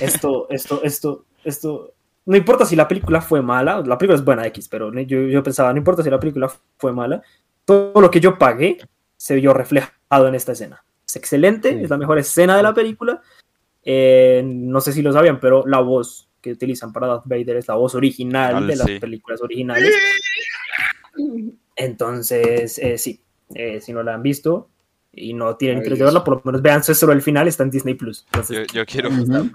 [0.00, 1.92] esto, esto, esto, esto.
[2.26, 5.42] No importa si la película fue mala, la película es buena X, pero yo, yo
[5.44, 7.22] pensaba, no importa si la película fue mala,
[7.64, 8.78] todo lo que yo pagué
[9.16, 10.84] se vio reflejado en esta escena.
[11.06, 11.84] Es excelente, Sí.
[11.84, 13.22] es la mejor escena de la película.
[13.84, 17.68] Eh, no sé si lo sabían, pero la voz que utilizan para Darth Vader es
[17.68, 18.98] la voz original Al- de las sí.
[18.98, 19.94] películas originales.
[21.76, 23.20] Entonces, eh, sí,
[23.54, 24.68] eh, si no la han visto
[25.12, 27.70] y no tienen interés de verla, por lo menos vean solo el final, está en
[27.70, 28.24] Disney Plus.
[28.26, 29.10] Entonces, Yo, yo quiero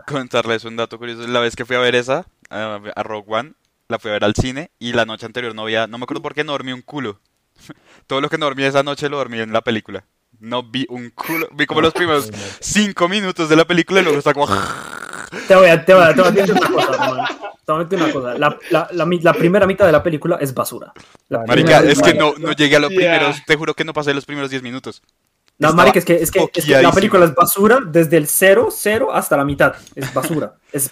[0.07, 1.27] contarles un dato curioso.
[1.27, 3.53] La vez que fui a ver esa, a, a Rogue One,
[3.89, 6.21] la fui a ver al cine y la noche anterior no había, no me acuerdo
[6.21, 7.19] por qué no dormí un culo.
[8.07, 10.05] Todo lo que no dormí esa noche lo dormí en la película.
[10.39, 14.19] No vi un culo, vi como los primeros cinco minutos de la película y luego
[14.19, 14.47] está como...
[15.47, 17.37] Te voy a, te voy a, te voy a decir una cosa.
[17.65, 18.37] Te voy a decir una cosa.
[18.37, 20.91] La, la, la, primera mitad de la película es basura.
[21.27, 22.97] La Marica, es que no, no llegué a los Yeah.
[23.17, 25.01] primeros, te juro que no pasé los primeros 10 minutos.
[25.59, 28.27] No, estaba marica, es que, es, que, es que la película es basura desde el
[28.27, 29.75] cero, cero hasta la mitad.
[29.93, 30.55] Es basura.
[30.71, 30.89] es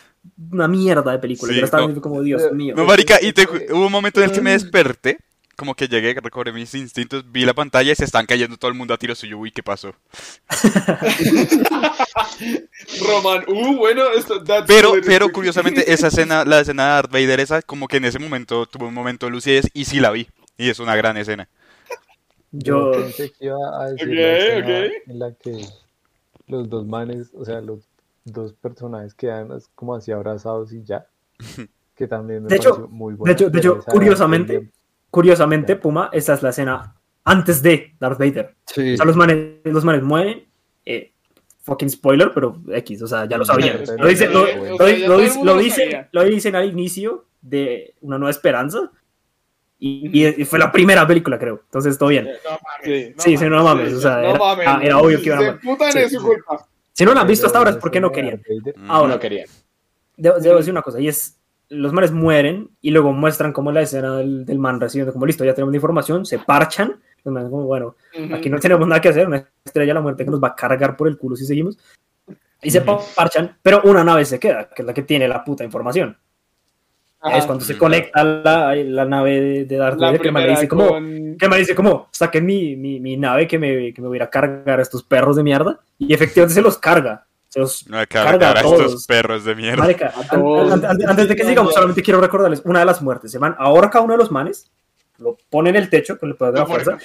[0.52, 1.52] una mierda de película.
[1.52, 1.88] Sí, Yo la estaba no.
[1.88, 2.76] viendo como, Dios mío.
[2.76, 5.18] No, marica, y te ju- hubo un momento en el que me desperté,
[5.58, 8.78] como que llegué, recobré mis instintos, vi la pantalla y se están cayendo todo el
[8.78, 9.38] mundo a tiro suyo.
[9.40, 9.94] Uy, ¿qué pasó?
[13.02, 14.44] Roman, uh, bueno, esto.
[14.44, 18.06] that's Pero, pero curiosamente, esa escena, la escena de Darth Vader, esa, como que en
[18.06, 20.28] ese momento tuvo un momento de lucidez y sí la vi.
[20.58, 21.48] Y es una gran escena.
[22.52, 24.20] Yo Yo, pensé que iba a decir
[25.08, 25.66] en la que
[26.48, 27.80] los dos manes, o sea, los
[28.26, 31.06] dos personajes quedan como así abrazados y ya.
[31.96, 33.34] Que también me De hecho- muy De buena.
[33.34, 34.70] hecho, de hecho curiosamente,
[35.10, 38.56] curiosamente, Puma, esta es la escena antes de Darth Vader.
[38.66, 38.94] Sí.
[38.94, 40.46] O sea, los manes, los manes mueren.
[40.86, 41.12] eh,
[41.64, 43.86] fucking spoiler, pero X, o sea, ya lo sabían.
[43.86, 48.90] Sí, Lo, dice- lo- lo- lo dicen, lo dicen al inicio de Una Nueva Esperanza.
[49.80, 51.62] Y, y- fue la primera película, creo.
[51.66, 52.24] Entonces, todo bien.
[52.26, 53.14] No mames.
[53.18, 53.32] Sí.
[53.32, 53.94] Sí, sí, no mames.
[53.94, 54.66] O sea, No era, mames.
[54.68, 55.60] ah, era obvio que iban a
[55.92, 56.00] Sí.
[56.00, 56.66] es su culpa.
[56.94, 58.42] Si no la han visto hasta ahora es porque no querían.
[58.88, 59.44] Ahora, No quería.
[60.16, 61.37] Debo, debo decir una cosa, y es,
[61.70, 65.44] los manes mueren y luego muestran como la escena del, del man recibiendo, como listo,
[65.44, 67.96] ya tenemos la información, se parchan, los manes como, bueno,
[68.34, 70.56] aquí no tenemos nada que hacer, una estrella de la muerte que nos va a
[70.56, 71.78] cargar por el culo si seguimos,
[72.62, 75.44] y se pa- parchan, pero una nave se queda, que es la que tiene la
[75.44, 76.18] puta información.
[77.20, 77.38] Ajá.
[77.38, 80.88] Es cuando se conecta la, la nave de, de Darth Vader, que primera dice como,
[80.88, 81.36] con...
[81.38, 84.30] que man dice como, saquen mi, mi, mi nave que me, que me voy a
[84.30, 87.27] cargar a estos perros de mierda, y efectivamente se los carga,
[87.58, 89.06] los No, Carga a a estos todos.
[89.08, 89.78] perros de mierda.
[89.84, 90.72] Marica, an- todos.
[90.72, 93.32] an- an- antes de que sigamos, solamente quiero recordarles una de las muertes.
[93.32, 94.72] Se van, ahorca a uno de los manes,
[95.18, 96.98] lo pone en el techo con el poder de la fuerza,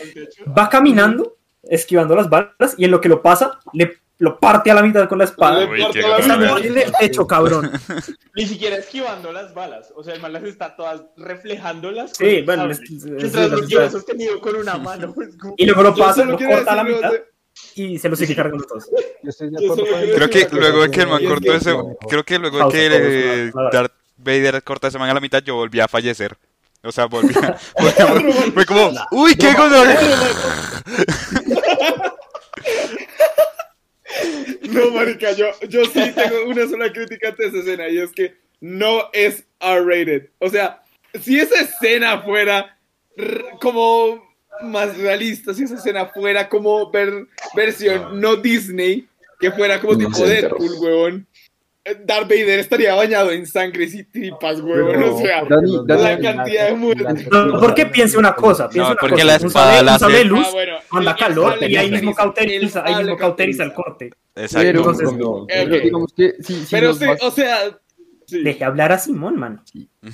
[0.57, 4.75] va caminando, esquivando las balas, y en lo que lo pasa, le lo parte a
[4.75, 5.67] la mitad con la espada.
[5.69, 7.73] Uy, en el techo, cabrón.
[8.37, 9.93] Ni siquiera esquivando las balas.
[9.97, 12.13] O sea, el man las está todas reflejándolas.
[12.17, 12.75] Sí, bueno, sable.
[12.75, 15.13] es- es- Mientras lo es- tiene sostenido con una mano.
[15.57, 17.17] Y luego lo pasa, lo corta a la mitad no,
[17.75, 18.89] y se lo sigue cargando todos.
[19.23, 21.07] Yo estoy de Yo acuerdo solo con quiero Creo que luego de cosa, que el
[21.09, 21.75] man cortó ese,
[22.09, 23.51] creo que luego de que.
[23.73, 26.37] Darth Vader corta ese man a la mitad, yo volví a fallecer.
[26.85, 30.01] O sea, volví a, volví a- fue como, uy, qué gonorrea.
[34.63, 38.35] No, marica, yo, yo sí tengo una sola crítica ante esa escena y es que
[38.61, 40.29] no es R-rated.
[40.39, 40.83] O sea,
[41.21, 42.79] si esa escena fuera
[43.61, 44.32] como
[44.63, 49.07] más realista, si esa escena fuera como ver, versión no Disney,
[49.41, 51.27] que fuera como No tipo Deadpool, huevón,
[51.85, 54.93] eh, Darth Vader estaría bañado en sangre y tripas, huevón.
[54.93, 57.29] Pero- o sea, porque Dani- Dani- la Dani- cantidad de muertes.
[57.31, 58.69] No, ¿Por qué piense una cosa?
[58.69, 59.25] Piense No, una porque cosa.
[59.27, 61.91] la espada la un sable de hace- luz Ah, bueno, manda el calor y ahí
[61.91, 64.11] mismo cauteriza, ahí mismo cauteriza el corte.
[64.37, 64.59] Exacto.
[64.67, 65.49] Pero, Entonces, Ok.
[65.53, 67.79] pero digamos que si, si Pero sí, o sea,
[68.33, 68.43] sí.
[68.43, 69.63] Deje hablar a Simón, man.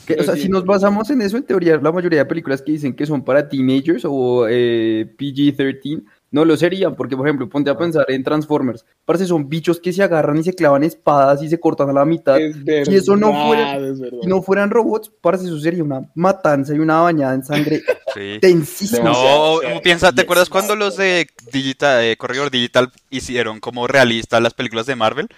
[0.06, 0.42] que- o sea, sí.
[0.42, 3.24] si nos basamos en eso, en teoría, la mayoría de películas que dicen que son
[3.24, 8.22] para teenagers o eh, PG-13, no lo serían, porque, por ejemplo, ponte a pensar en
[8.22, 8.84] Transformers.
[9.06, 12.04] Parece son bichos que se agarran y se clavan espadas y se cortan a la
[12.04, 12.38] mitad.
[12.38, 14.18] Es verdad, Si eso no fuera- es verdad.
[14.20, 17.80] Si no fueran robots, parece eso sería una matanza y una bañada en sangre
[18.14, 18.38] Sí.
[18.42, 19.08] tensísima.
[19.10, 24.52] No, piensa, ¿te acuerdas cuando los de Digital, eh, Corredor Digital hicieron como realistas las
[24.52, 25.28] películas de Marvel?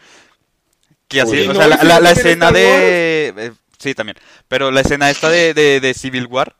[1.10, 3.34] Que así, Uy, o no, sea, la, la- la escena de...
[3.36, 4.16] eh, sí, también.
[4.48, 6.54] Pero la escena esta de, de, de Civil War,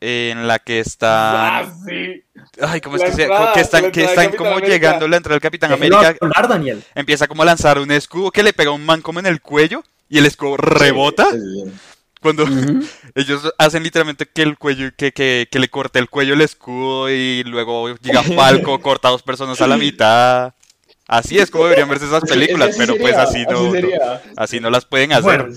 [0.00, 1.84] eh, en la que Ah, están...
[1.86, 2.22] sí.
[2.60, 4.72] Ay, ¿cómo es que se entrada, que están, que están Capitán como América.
[4.72, 6.14] llegando a la entrada del Capitán América?
[6.20, 6.82] hablar, Daniel.
[6.94, 9.40] Empieza como a lanzar un escudo que le pega a un man como en el
[9.40, 11.26] cuello y el escudo rebota.
[12.20, 12.80] Cuando Ujú.
[13.14, 17.10] ellos hacen literalmente que el cuello, que, que, que le corte el cuello el escudo
[17.10, 20.52] y luego llega Falco, corta a dos personas a la mitad.
[21.08, 24.22] Así es como deberían verse esas películas, Así pero pues así no, no- sería.
[24.36, 25.42] así no las pueden hacer.
[25.42, 25.56] Bueno.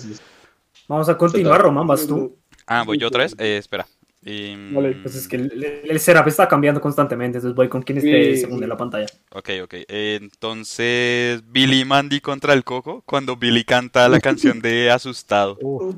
[0.88, 2.36] Vamos a continuar, Román, vas tú.
[2.66, 3.36] Ah, voy yo otra vez.
[3.38, 3.86] Eh, espera.
[4.24, 7.82] Y, mm, Vale, Pues es que el, el, setup está cambiando constantemente, entonces voy con
[7.82, 8.44] quien esté sí.
[8.44, 9.08] en la pantalla.
[9.32, 9.74] Ok, ok.
[9.88, 15.58] Eh, Entonces, Billy y Mandy contra el Coco, cuando Billy canta la canción de Asustado.
[15.62, 15.96] Uf,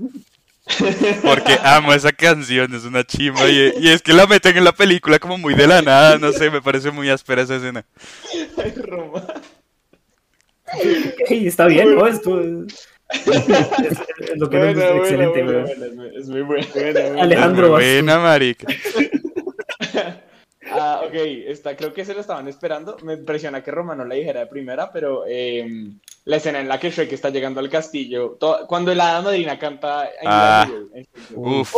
[1.23, 3.47] Porque amo esa canción, es una chimba.
[3.49, 6.31] Y, y es que la meten en la película como muy de la nada, no
[6.31, 7.85] sé, me parece muy áspera esa escena.
[8.57, 9.23] Ay, Roma.
[11.29, 12.07] Ey, está bien, ¿no?
[12.07, 16.11] Esto es, es- es lo que nos Buena, gusta, buena, excelente, buena.
[16.17, 17.21] Es muy buena.
[17.21, 17.69] Alejandro.
[17.71, 18.67] Buena, marica.
[20.71, 22.97] Ah, ok, esta, creo que se lo estaban esperando.
[23.03, 25.67] Me impresiona que Roma no la dijera de primera, pero eh,
[26.25, 29.59] la escena en la que Shrek está llegando al castillo, to- cuando la hada madrina
[29.59, 30.67] canta en Ah.
[30.93, 31.73] en- Uf,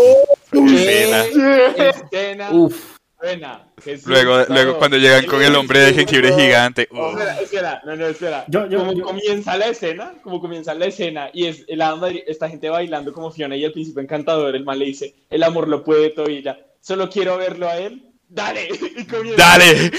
[0.51, 1.23] ¡Qué escena.
[1.89, 3.71] escena Uf, buena!
[3.83, 4.53] Jesús, Luego, todo.
[4.53, 6.87] luego cuando llegan con el hombre de jengibre gigante.
[6.91, 7.13] Oh, uf.
[7.19, 8.45] espera, espera, no, no, espera.
[8.47, 11.95] Yo- yo- como yo- comienza la escena, como comienza la escena, y es el hada
[11.95, 15.43] madri- esta gente bailando como Fiona y al principio encantador, el man le dice, el
[15.43, 19.91] amor lo puede todo y ya, solo quiero verlo a él, dale, y comienza ¡Dale!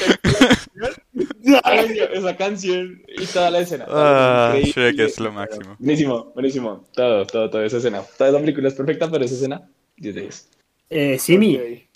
[2.13, 3.87] Esa canción y toda la escena.
[3.89, 4.73] Ah, Increíble.
[4.73, 5.77] Shrek es lo máximo.
[5.79, 6.85] Buenísimo, buenísimo.
[6.93, 8.03] Todo, todo, toda esa escena.
[8.19, 10.51] Toda la película es perfecta, pero esa escena, 10 de 10.
[10.91, 11.89] Eh, Simi,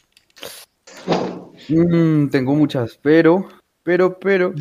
[1.68, 3.48] mm, tengo muchas, pero,
[3.82, 4.52] pero, pero,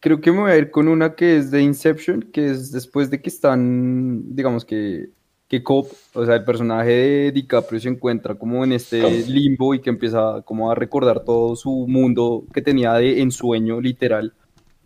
[0.00, 3.10] creo que me voy a ir con una que es de Inception, que es después
[3.10, 5.10] de que están, digamos que,
[5.50, 9.80] que Cobb, o sea, el personaje de DiCaprio se encuentra como en este limbo y
[9.80, 14.32] que empieza como a recordar todo su mundo que tenía de ensueño, literal,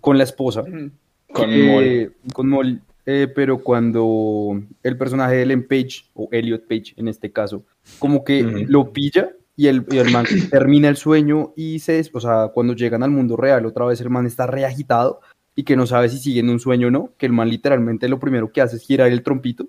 [0.01, 0.65] con la esposa.
[1.31, 2.81] Con Eh, con Molly.
[3.05, 7.67] eh, pero cuando el personaje de Ellen Page, o Elliot Page en este caso,
[7.99, 12.21] como que lo pilla y el, y el man termina el sueño y se, o
[12.21, 15.21] sea, cuando llegan al mundo real, otra vez el man está reagitado
[15.55, 18.09] y que no sabe si sigue en un sueño o no, que el man literalmente
[18.09, 19.69] lo primero que hace es girar el trompito.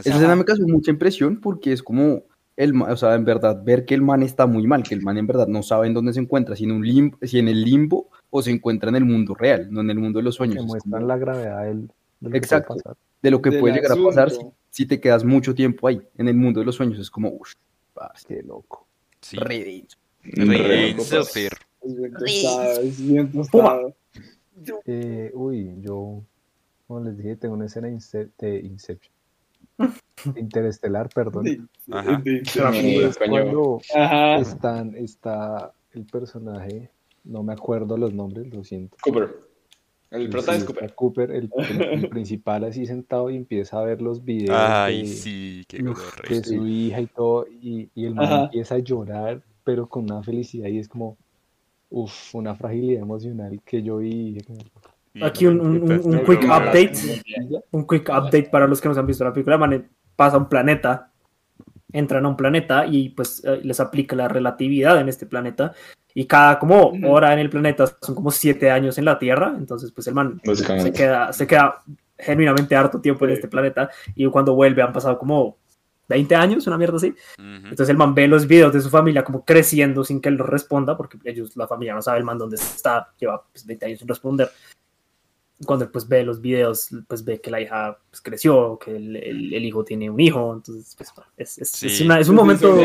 [0.00, 2.22] Esa escena me causó mucha impresión porque es como,
[2.56, 5.18] el, o sea, en verdad, ver que el man está muy mal, que el man
[5.18, 7.62] en verdad no sabe en dónde se encuentra, si en, un limbo, si en el
[7.62, 10.56] limbo o se encuentra en el mundo real, no en el mundo de los sueños.
[10.56, 11.88] Que Es muestran como la gravedad del,
[12.20, 12.74] de lo que puede Exacto.
[12.74, 12.96] pasar.
[13.22, 14.32] de lo que del puede llegar a pasar
[14.70, 16.98] si, te quedas mucho tiempo ahí, en el mundo de los sueños.
[16.98, 17.52] Es como, uff,
[18.26, 18.86] Qué loco.
[19.20, 19.36] Sí.
[19.36, 19.98] re denso.
[24.86, 26.22] Eh, uy, yo,
[26.86, 29.12] como les dije, tengo una escena de Inception.
[30.36, 31.46] Interestelar, perdón.
[31.46, 32.22] Sí, Ajá.
[32.24, 32.60] sí, sí.
[32.82, 34.38] Y es cuando Ajá.
[34.38, 36.90] están, está el personaje,
[37.24, 38.96] no me acuerdo los nombres, lo siento.
[39.02, 39.40] Cooper.
[40.10, 40.94] El prota es Cooper.
[40.94, 45.06] Cooper, el, el- el principal así sentado y empieza a ver los videos Ay, de,
[45.06, 49.88] sí, qué de su hija y todo, y, y el man empieza a llorar, pero
[49.88, 51.16] con una felicidad y es como,
[51.88, 54.38] uff, una fragilidad emocional que yo vi.
[55.20, 56.92] Aquí un, un- un- un Está quick update.
[57.70, 59.58] Un quick update para los que nos han visto la película.
[59.58, 61.10] Man, pasa a un planeta,
[61.92, 65.72] entran a un planeta y pues eh, les aplica la relatividad en este planeta.
[66.14, 69.54] Y cada como hora en el planeta son como siete años en la Tierra.
[69.56, 70.40] Entonces, pues el man
[70.82, 71.82] se queda, se queda
[72.18, 73.90] genuinamente harto tiempo en este planeta.
[74.14, 75.56] Y cuando vuelve han pasado como
[76.08, 77.14] 20 años, una mierda así.
[77.38, 80.46] Entonces el man ve los videos de su familia como creciendo sin que él los
[80.48, 83.98] responda, porque ellos, la familia no sabe el man dónde está, lleva pues, 20 años
[83.98, 84.50] sin responder.
[85.64, 89.14] Cuando él pues ve los videos, pues ve que la hija pues, creció, que el,
[89.16, 91.86] el- el hijo tiene un hijo, entonces pues, es, es- Sí.
[91.86, 92.76] es una- es un momento...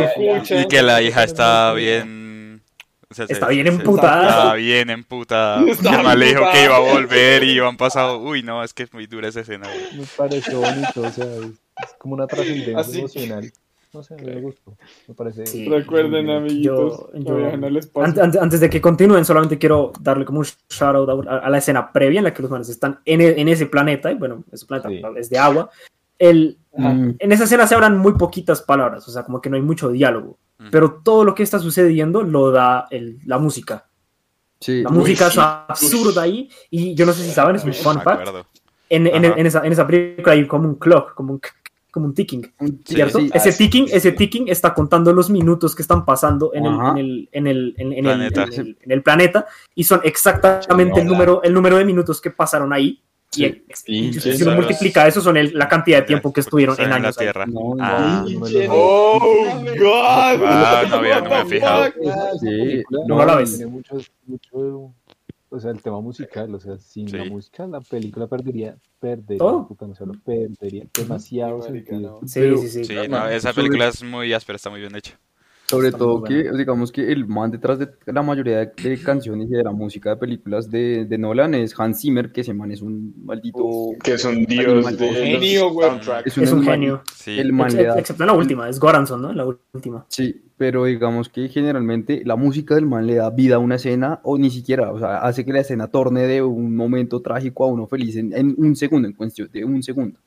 [0.49, 2.62] Y que la hija está bien.
[3.10, 4.30] o sea, se- Está bien se- emputada.
[4.30, 5.63] Está bien emputada.
[5.71, 6.60] Está Que mal le dijo emputada.
[6.60, 8.19] que iba a volver y han pasado.
[8.19, 9.67] Uy, no, es que es muy dura esa escena.
[9.67, 10.01] güey.
[10.01, 13.51] Me pareció bonito, o sea, es, como una trascendencia emocional.
[13.93, 14.78] No sé, me gustó.
[15.08, 15.45] Me parece.
[15.45, 15.67] Sí.
[15.67, 18.06] Recuerden, amiguitos, Yo- yo- viajen al espacio.
[18.08, 21.50] Ante- ante- Antes, de que continúen, solamente quiero darle como un shout out a, a
[21.50, 24.15] la escena previa en la que los manes están en, e- en ese planeta, y
[24.15, 25.02] bueno, ese planeta Sí.
[25.17, 25.69] es de agua.
[26.19, 26.58] El.
[26.73, 29.63] Mm, en esa escena se hablan muy poquitas palabras, o sea, como que no hay
[29.63, 30.69] mucho diálogo, Ujú.
[30.71, 33.86] pero todo lo que está sucediendo lo da el- la música.
[34.60, 35.38] sí, La Uy, música sí.
[35.39, 38.28] es absurda ahí, y yo no sé si saben, es un fun fact.
[38.89, 41.41] En, en- en esa, en esa película hay como un clock, como un,
[41.97, 42.51] como un ticking.
[42.60, 43.19] un- sí, ¿cierto?
[43.19, 46.65] sí, ese Ah, ticking, sí, ese ticking está contando los minutos que están pasando en
[46.65, 48.43] el, en el, en el, en, Planeta.
[48.43, 52.71] el- en el planeta y son exactamente el número, el número de minutos que pasaron
[52.73, 53.01] ahí.
[53.36, 53.86] Y, Sí.
[53.88, 56.89] y si uno multiplica eso, son el- la cantidad de tiempo que estuvieron en en
[56.89, 57.17] la años.
[57.17, 57.25] ahí.
[57.25, 57.45] tierra.
[57.45, 58.25] No, no, Ah.
[58.25, 59.19] no Oh,
[59.77, 60.43] God.
[60.45, 61.83] Ah, no había- no me the fijado.
[61.83, 63.57] Ah, Sí, película no la ves.
[63.57, 64.93] Tiene mucho, mucho,
[65.49, 69.67] o sea, el tema musical, o sea, sin la música la película perdería, perdería, ¿Todo?
[69.67, 71.99] puta, no solo perdería demasiado sentido.
[72.21, 72.27] no.
[72.27, 72.83] Sí, Pero- sí, sí.
[72.86, 73.10] Sí, claro.
[73.10, 75.19] no, esa sobre- película es muy áspera, está muy bien hecha.
[75.69, 79.49] Sobre Está todo que, digamos que el man detrás de la mayoría de, de canciones
[79.49, 82.71] y de la música de películas de, de Nolan es Hans Zimmer, que ese man
[82.71, 83.89] es un maldito...
[84.01, 84.97] Que es un dios Animal.
[84.97, 85.89] de Genio, güey.
[86.23, 87.01] Es un, Es un genio.
[87.13, 89.32] Sí, El man Ex- le da- Excepto en la última, es Goranson, ¿no?
[89.32, 90.06] En la última.
[90.08, 94.21] Sí, pero digamos que generalmente la música del man le da vida a una escena
[94.23, 97.67] o ni siquiera, o sea, hace que la escena torne de un momento trágico a
[97.67, 100.17] uno feliz en, en un segundo, en cuestión de un segundo.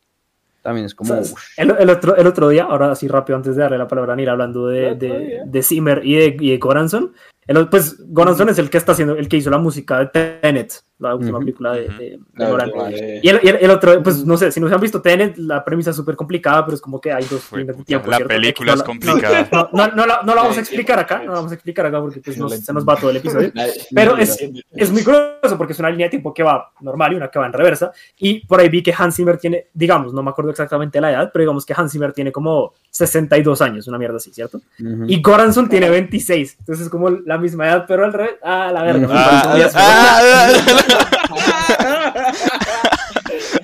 [0.62, 1.14] También es como...
[1.56, 4.16] El, el otro, el otro día, ahora así rápido antes de darle la palabra a
[4.16, 7.12] Nira, hablando de, de, de Zimmer y de, y de Goranson.
[7.46, 10.82] El, pues Goranson es el que está haciendo, el que hizo la música de Tenet,
[11.00, 11.46] la última Ujú.
[11.46, 12.70] película de, de- de La Nolan.
[12.92, 15.00] de- Y el, y el- el otro, pues no sé, si no se han visto
[15.02, 18.10] Tenet, la premisa es súper complicada, pero es como que hay dos líneas de tiempo.
[18.10, 18.34] la ¿cierto?
[18.34, 19.48] película es No, complicada.
[19.52, 21.86] No, no, no, la, no la vamos a explicar acá, no la vamos a explicar
[21.86, 23.50] acá porque pues, No nos- se nos va todo el episodio.
[23.94, 24.38] Pero es,
[24.72, 27.38] es muy curioso porque es una línea de tiempo que va normal y una que
[27.38, 27.90] va en reversa.
[28.18, 31.30] Y por ahí vi que Hans Zimmer tiene, digamos, no me acuerdo exactamente la edad,
[31.32, 34.58] pero digamos que Hans Zimmer tiene como 62 años, una mierda así, ¿cierto?
[34.78, 35.04] ujú.
[35.08, 36.56] Y Goranson tiene 26.
[36.60, 38.34] Entonces es como la misma edad, pero al revés.
[38.42, 39.08] Ah, la verga.
[39.10, 40.50] Ah, muy ah,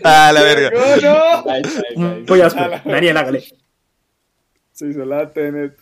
[0.04, 0.70] ah, la verga.
[0.70, 1.50] No, no.
[1.50, 2.24] ay, ay, ay.
[2.26, 2.82] Voy a esperar.
[2.84, 3.44] Daniel, hágale.
[4.72, 5.76] Se hizo la Tenet.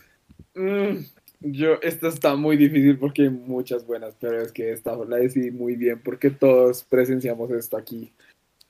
[0.53, 1.05] Mm,
[1.41, 5.51] yo, esta está muy difícil porque hay muchas buenas, pero es que esta la decidí
[5.51, 8.11] muy bien porque todos presenciamos esto aquí.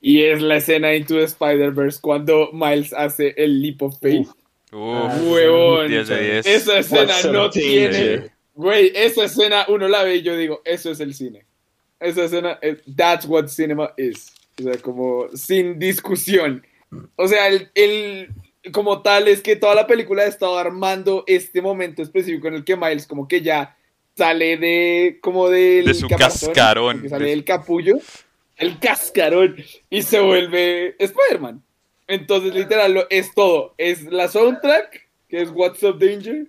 [0.00, 4.28] Y es la escena Into the Spider-Verse cuando Miles hace el leap of faith.
[4.72, 5.88] Uf, Huevón.
[5.88, 6.46] 10 de 10.
[6.46, 8.30] Esa escena What's no tiene.
[8.54, 11.46] Güey, esa escena uno la ve y yo digo, eso es el cine.
[12.00, 14.32] Esa escena, es, that's what cinema is.
[14.58, 16.64] O sea, como sin discusión.
[17.16, 18.28] O sea, el, el-
[18.72, 22.64] como tal es que toda la película ha estado armando este momento específico en el
[22.64, 23.76] que Miles como que ya
[24.16, 27.08] sale de como del De su cascarón.
[27.08, 27.98] sale De- del capullo
[28.56, 29.56] el cascarón,
[29.90, 31.62] y se vuelve Spider-Man.
[32.08, 33.74] Entonces, literal, es todo.
[33.76, 36.46] Es la soundtrack, que es What's Up Danger.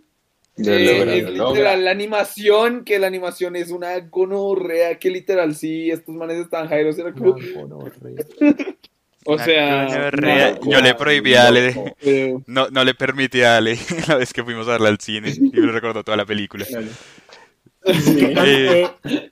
[0.57, 1.49] Lo Eh, logra, es lo logra.
[1.53, 6.67] literal la animación, que la animación es una gonorrea, que literal, sí, estos manes están
[6.67, 6.97] jairos.
[6.97, 7.35] Era como,
[9.25, 10.57] o sea, gonorrea.
[10.61, 13.77] una Yo le prohibí a Ale, pero- no, no le permití a Ale
[14.07, 16.65] la vez que fuimos a verla al cine y me recordó toda la película.
[16.69, 16.87] Eh,
[17.89, 18.85] Eh,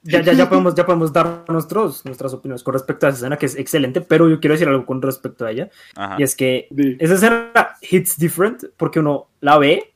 [0.03, 3.35] ya, ya, ya, podemos, ya podemos dar nuestros, nuestras opiniones con respecto a esa escena,
[3.37, 5.69] que es excelente, pero yo quiero decir algo con respecto a ella.
[5.95, 6.15] Ajá.
[6.19, 6.69] Y es que
[6.99, 7.51] esa escena
[7.81, 9.91] hits different porque uno la ve.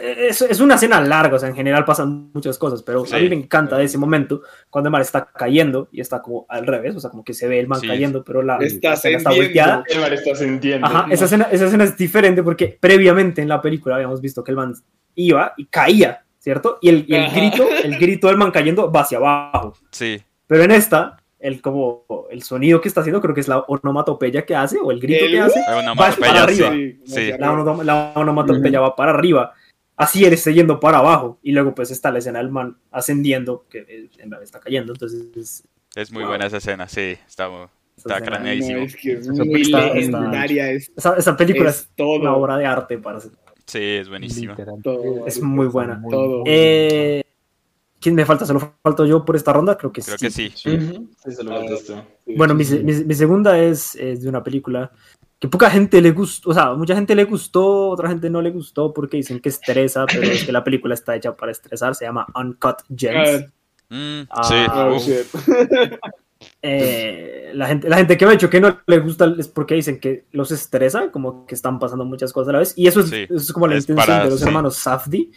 [0.00, 3.16] Es, es una escena larga, o sea, en general pasan muchas cosas, pero a Sí.
[3.16, 6.64] mí me encanta de ese momento cuando el mar está cayendo y está como al
[6.66, 7.88] revés, o sea, como que se ve el man Sí.
[7.88, 9.42] cayendo, pero la, Está la escena está ascendiendo.
[9.72, 9.84] volteada.
[9.88, 10.86] El man está sintiendo.
[10.86, 14.52] Ajá, esa escena, esa escena es diferente porque previamente en la película habíamos visto que
[14.52, 14.74] el man
[15.16, 16.78] iba y caía, ¿cierto?
[16.80, 19.74] Y el, y el grito, el grito del man cayendo va hacia abajo.
[19.90, 23.58] Sí, Pero en esta, el, como, el sonido que está haciendo, creo que es la
[23.66, 26.62] onomatopeya que hace, o el grito El que hace, Vas para onomatopeya, sí.
[26.62, 26.70] arriba.
[27.06, 27.32] Sí.
[27.38, 29.52] la, onom- la onomatopeya va para arriba.
[30.00, 31.38] Así él está yendo para abajo.
[31.42, 34.92] Y luego pues está la escena del man ascendiendo, que en verdad está cayendo.
[34.92, 35.64] Entonces, es-
[35.96, 36.30] Es muy Wow.
[36.30, 37.48] buena esa escena, sí, está,
[37.96, 38.78] está escena- craneadísimo.
[38.78, 41.88] No, es que es Esa muy está- está- legendaria, es, esa, esa película es, es
[41.96, 42.20] todo.
[42.20, 43.18] una obra de arte para.
[43.20, 43.30] Sí,
[43.78, 44.56] es buenísima.
[44.82, 45.26] Todo.
[45.26, 46.00] Es muy buena.
[46.08, 46.44] Todo.
[46.46, 47.22] Eh,
[48.00, 48.46] ¿Quién me falta?
[48.46, 49.76] ¿Solo falto yo por esta ronda?
[49.76, 50.26] Creo que Creo sí.
[50.26, 50.50] que sí.
[50.54, 51.94] Sí, se lo faltas tú.
[52.36, 54.90] Bueno, mi, se- mi- mi segunda es, es de una película
[55.40, 58.50] que poca gente le gustó, o sea, mucha gente le gustó, otra gente no le
[58.50, 62.04] gustó porque dicen que estresa, pero es que la película está hecha para estresar, se
[62.04, 63.46] llama Uncut Gems.
[63.88, 64.54] Mm, Ah, sí.
[64.72, 65.98] Oh, shit.
[66.62, 69.74] Eh, la, gente, la gente que me ha dicho que no le gusta es porque
[69.74, 73.00] dicen que los estresa, como que están pasando muchas cosas a la vez, y eso
[73.00, 74.46] es, Sí, eso es como la es intención para- de los sí.
[74.46, 75.30] hermanos Safdie.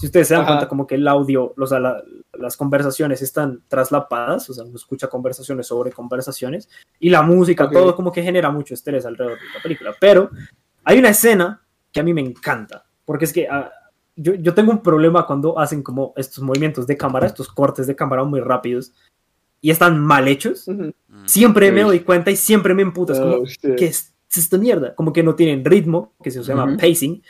[0.00, 0.52] Si ustedes se dan Ajá.
[0.52, 2.02] cuenta, como que el audio, o sea, la-
[2.38, 7.72] las conversaciones están traslapadas, o sea, uno escucha conversaciones sobre conversaciones, y la música, Ok.
[7.72, 9.94] todo como que genera mucho estrés alrededor de la película.
[10.00, 10.30] Pero
[10.84, 11.60] hay una escena
[11.92, 13.70] que a mí me encanta, porque es que ah,
[14.16, 17.94] yo, yo tengo un problema cuando hacen como estos movimientos de cámara, estos cortes de
[17.96, 18.92] cámara muy rápidos,
[19.60, 20.66] y están mal hechos.
[20.66, 20.90] Mm.
[21.26, 23.12] Siempre me doy cuenta y siempre me emputa.
[23.12, 23.76] Es como, Oh, shit.
[23.76, 24.94] ¿qué es esta mierda?
[24.94, 26.76] Como que no tienen ritmo, que se llama Ujú.
[26.78, 27.22] pacing.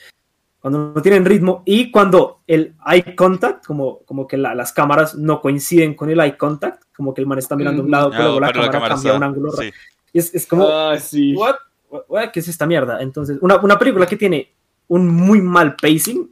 [0.60, 5.14] Cuando no tienen ritmo y cuando el eye contact, como, como que la- las cámaras
[5.14, 7.92] no coinciden con el eye contact, como que el man está mirando a un Ujú.
[7.92, 9.52] lado, pero Ah, luego la pero cámara, cambia está- un ángulo.
[9.52, 9.70] sí.
[10.12, 11.34] Y es, es como, Ah, sí.
[11.34, 11.54] what?
[11.88, 12.28] What- what?
[12.30, 13.00] ¿Qué es esta mierda?
[13.00, 14.52] Entonces, una, una película que tiene
[14.88, 16.28] un muy mal pacing,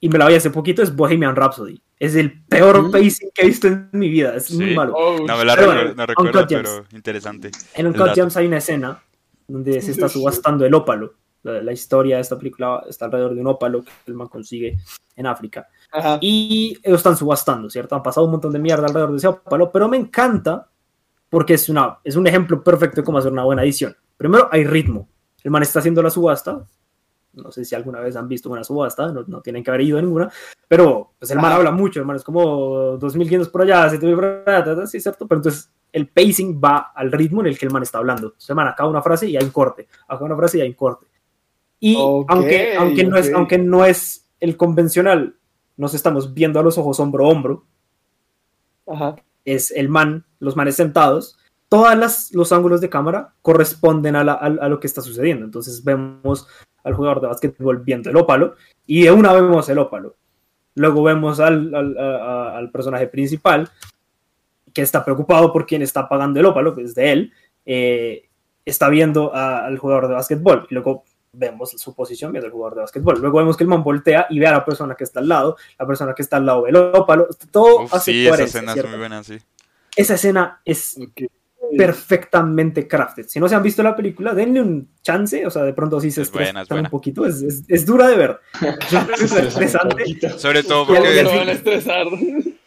[0.00, 1.80] y me la vi hace poquito, es Bohemian Rhapsody.
[1.98, 2.90] Es el peor Mm.
[2.90, 4.34] pacing que he visto en mi vida.
[4.34, 4.74] Es muy Sí.
[4.74, 4.94] malo.
[4.96, 7.50] Oh, No me la Pero recuerdo, bueno, no recuerdo, pero interesante.
[7.74, 8.08] En Uncut.
[8.14, 9.00] Gems hay una escena
[9.46, 11.14] donde se está subastando el ópalo.
[11.42, 14.78] La, la historia de esta película está alrededor de un ópalo que el man consigue
[15.16, 15.68] en África.
[15.90, 16.18] Ajá.
[16.20, 17.94] Y ellos están subastando, ¿cierto?
[17.94, 20.68] Han pasado un montón de mierda alrededor de ese ópalo, pero me encanta
[21.28, 23.96] porque es, una, es un ejemplo perfecto de cómo hacer una buena edición.
[24.16, 25.08] Primero, hay ritmo.
[25.42, 26.64] El man está haciendo la subasta.
[27.32, 29.98] No sé si alguna vez han visto una subasta, no, no tienen que haber ido
[29.98, 30.30] a ninguna,
[30.68, 31.56] pero pues el man Ajá.
[31.56, 35.26] habla mucho, el man es como 2.500 por allá, 7.000 por allá, sí, ¿cierto?
[35.26, 38.26] Pero entonces el pacing va al ritmo en el que el man está hablando.
[38.26, 40.68] Entonces, el man acaba una frase y hay un corte, acaba una frase y hay
[40.68, 41.06] un corte.
[41.84, 41.96] Y
[42.28, 45.34] aunque, aunque, no es, aunque no es el convencional,
[45.76, 47.66] nos estamos viendo a los ojos hombro a hombro,
[48.86, 49.16] Ajá.
[49.44, 54.34] es el man, los manes sentados, todos las, los ángulos de cámara corresponden a, la-
[54.34, 55.44] a- a lo que está sucediendo.
[55.44, 56.46] Entonces vemos
[56.84, 58.54] al jugador de básquetbol viendo el ópalo
[58.86, 60.14] y de una vemos el ópalo.
[60.76, 63.68] Luego vemos al, al- a- al personaje principal
[64.72, 67.32] que está preocupado por quién está pagando el ópalo, pues de él,
[67.66, 68.28] eh,
[68.64, 71.02] está viendo al jugador de básquetbol y luego
[71.34, 73.18] vemos su posición viendo al jugador de básquetbol.
[73.20, 75.56] Luego vemos que el man voltea y ve a la persona que está al lado,
[75.78, 78.72] la persona que está al lado ve el ópalo, todo Uf, hace sí, esa escena
[78.72, 78.90] es ¿cierto?
[78.90, 79.38] muy buena, sí.
[79.96, 81.22] esa escena es Ok.
[81.78, 83.26] perfectamente crafted.
[83.28, 86.10] Si no se han visto la película, denle un chance, o sea, de pronto sí
[86.10, 86.88] se Es buena, estresan es buena.
[86.88, 88.40] un poquito, es, es- es dura de ver.
[89.22, 90.38] Es estresante.
[90.38, 92.06] Sobre todo porque fin- van a estresar.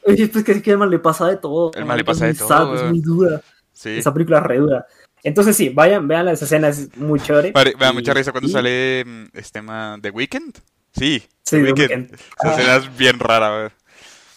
[0.04, 1.72] Pues que, que al man le pasa de todo.
[1.76, 3.42] El man le es pasa de todo, sad, es muy dura.
[3.74, 3.90] sí.
[3.92, 4.86] Esa película es re dura.
[5.26, 7.52] Entonces sí, vayan, vean esa escena, es muy chévere.
[7.52, 10.56] Pare- Me da mucha risa cuando y- sale mm, este man The Weeknd.
[10.96, 11.80] Sí, Sí, The Weeknd.
[11.80, 12.14] Weeknd.
[12.14, 13.72] Esa escena es bien rara.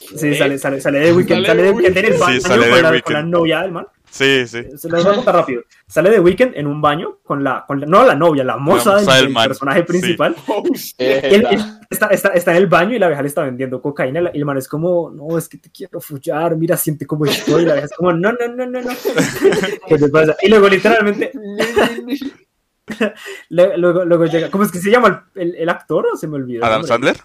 [0.01, 2.20] Sí, sale, sale, sale de Weekend, Sale sale de Weekend en el Weeknd.
[2.26, 3.05] baño Sí, sale con, de la, Weeknd.
[3.05, 3.86] con la novia del man.
[4.11, 4.64] Sí, sí.
[4.76, 5.62] Se los voy a contar rápido.
[5.86, 8.96] Sale de Weekend en un baño con la, con la- no la novia, la moza
[8.96, 9.86] del, personaje sí.
[9.86, 10.34] principal.
[10.48, 10.94] Oh, shit.
[10.98, 13.80] Eh, Él, él está, está, está en el baño y la vieja le está vendiendo
[13.82, 17.26] cocaína y el man es como, no, es que te quiero follar, mira, siente cómo
[17.26, 17.62] estoy.
[17.62, 18.90] Y la vieja es como, no, no, no, no, no.
[19.88, 20.36] ¿Qué te pasa?
[20.42, 21.30] Y luego literalmente,
[23.50, 26.06] luego, luego llega, ¿cómo es que se llama el, el- el actor?
[26.12, 26.64] ¿O se me olvidó?
[26.64, 26.84] Adam?
[26.84, 27.16] Sandler.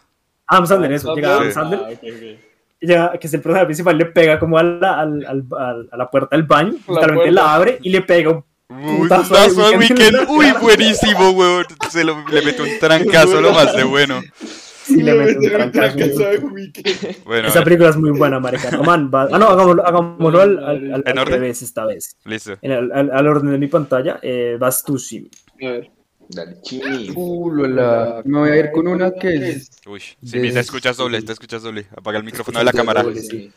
[0.48, 1.52] Adam Sandler, eso, llega Adam sí.
[1.54, 1.80] Sandler.
[1.82, 2.40] Ah, ok, ok.
[2.86, 5.98] Llega- que es el personaje principal, le pega como a la, al- al- al- a
[5.98, 9.78] la puerta del baño, literalmente la abre y le pega un Uy, Putazo putazo de
[9.78, 10.00] Weeknd.
[10.00, 10.30] Weeknd.
[10.30, 11.66] Uy, buenísimo, weón.
[11.92, 14.22] Se lo, le metió un trancazo lo más de bueno.
[14.84, 16.24] sí le mete un Mete trancazo.
[17.26, 18.72] Bueno, Esa película es muy buena, marica.
[18.72, 21.40] No, man, va- ah, no, hagámoslo, hagámoslo al, al, al- ¿En al orden?
[21.40, 22.18] revés esta vez.
[22.26, 22.58] listo.
[22.62, 25.30] En el- al, al orden de mi pantalla, eh, vas tú, sí.
[25.62, 25.92] A ver.
[26.36, 27.12] Dale, Chimi.
[27.16, 28.22] Uh, lola.
[28.26, 29.70] Me voy a ir con una que es.
[29.86, 31.86] Uy, sí, De- te escuchas doble, te escuchas doble.
[31.96, 33.04] Apaga el micrófono de la cámara.
[33.04, 33.22] doble.
[33.22, 33.52] sí.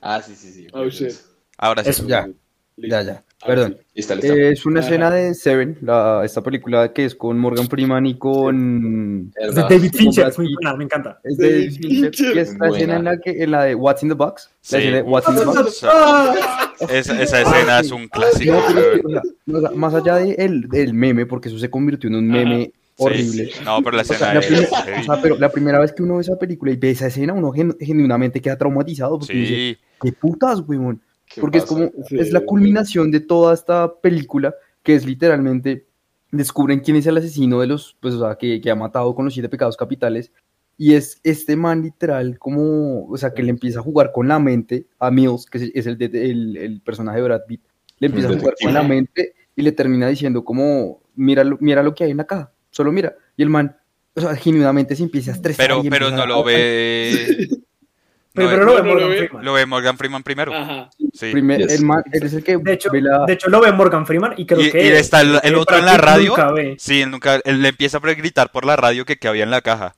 [0.00, 0.66] Ah, sí, sí, sí.
[0.72, 1.12] Oh, shit.
[1.56, 1.90] Ahora sí.
[1.90, 2.06] Eso.
[2.06, 2.28] Ya,
[2.76, 3.22] ya, ya.
[3.46, 3.76] Perdón.
[3.94, 4.14] Listo.
[4.14, 4.88] Eh, es una Ajá.
[4.88, 9.30] escena de Seven, la, esta película que es con Morgan Freeman y con.
[9.36, 9.62] Es de.
[9.62, 11.20] David Fincher, es muy buena, me encanta.
[11.22, 14.08] Es de David Fincher, y esta escena en la que en la de What's in
[14.08, 14.48] the Box.
[14.48, 14.76] La Sí.
[14.78, 15.84] escena de What's in the Box.
[16.90, 18.54] Esa, esa escena es un clásico.
[19.46, 22.28] No, o sea, más allá de el, del meme, porque eso se convirtió en un
[22.28, 22.72] meme Sí.
[23.04, 23.50] horrible.
[23.64, 25.00] No, pero la O sea, escena la, es primer- heavy.
[25.00, 27.34] o sea, pero la primera vez que uno ve esa película y ve esa escena,
[27.34, 31.00] uno gen- genuinamente queda traumatizado porque dice, Sí, ¿qué putas, weón?
[31.28, 31.74] ¿Qué Porque es pasa?
[31.74, 32.18] como, Sí.
[32.18, 35.86] es la culminación de toda esta película, que es literalmente,
[36.30, 39.24] descubren quién es el asesino de los, pues, o sea, que, que ha matado con
[39.24, 40.32] los siete pecados capitales,
[40.78, 44.38] y es este man literal como, o sea, que le empieza a jugar con la
[44.38, 47.62] mente a Mills, que es- es el, de- el, el personaje de Brad Pitt,
[47.98, 51.82] le empieza a jugar con la mente y le termina diciendo como, mira, lo- mira
[51.82, 53.74] lo que hay en la caja, solo mira, y el man,
[54.14, 55.66] o sea, genuinamente se empieza a estresar.
[55.66, 57.48] pero, y pero no a- lo ve.
[58.36, 59.16] Pero, no pero ve- lo ve no, lo ve.
[59.18, 59.44] Freeman.
[59.44, 60.54] Lo ve Morgan Freeman primero.
[60.54, 60.90] Ajá.
[61.12, 61.32] Sí.
[61.32, 61.72] Primer- Yes.
[61.80, 64.34] el man, él es el que De hecho, la- de hecho, lo ve Morgan Freeman
[64.36, 64.84] y creo Y- que.
[64.84, 66.28] y está el- otro en la radio.
[66.30, 66.76] nunca ve.
[66.78, 69.50] Sí, él nunca, él le empieza a gritar por la radio que, que había en
[69.50, 69.94] la caja.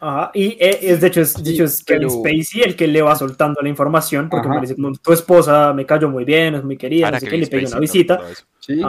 [0.00, 2.86] Ajá, y eh, es, de hecho es, de hecho es Kevin pero- Spacey el que
[2.86, 4.54] le va soltando la información, porque Ajá.
[4.54, 7.38] me dice como tu esposa me cayó muy bien, es muy querida, sé que qué,
[7.38, 8.20] le Spacey una visita.
[8.60, 8.80] Sí,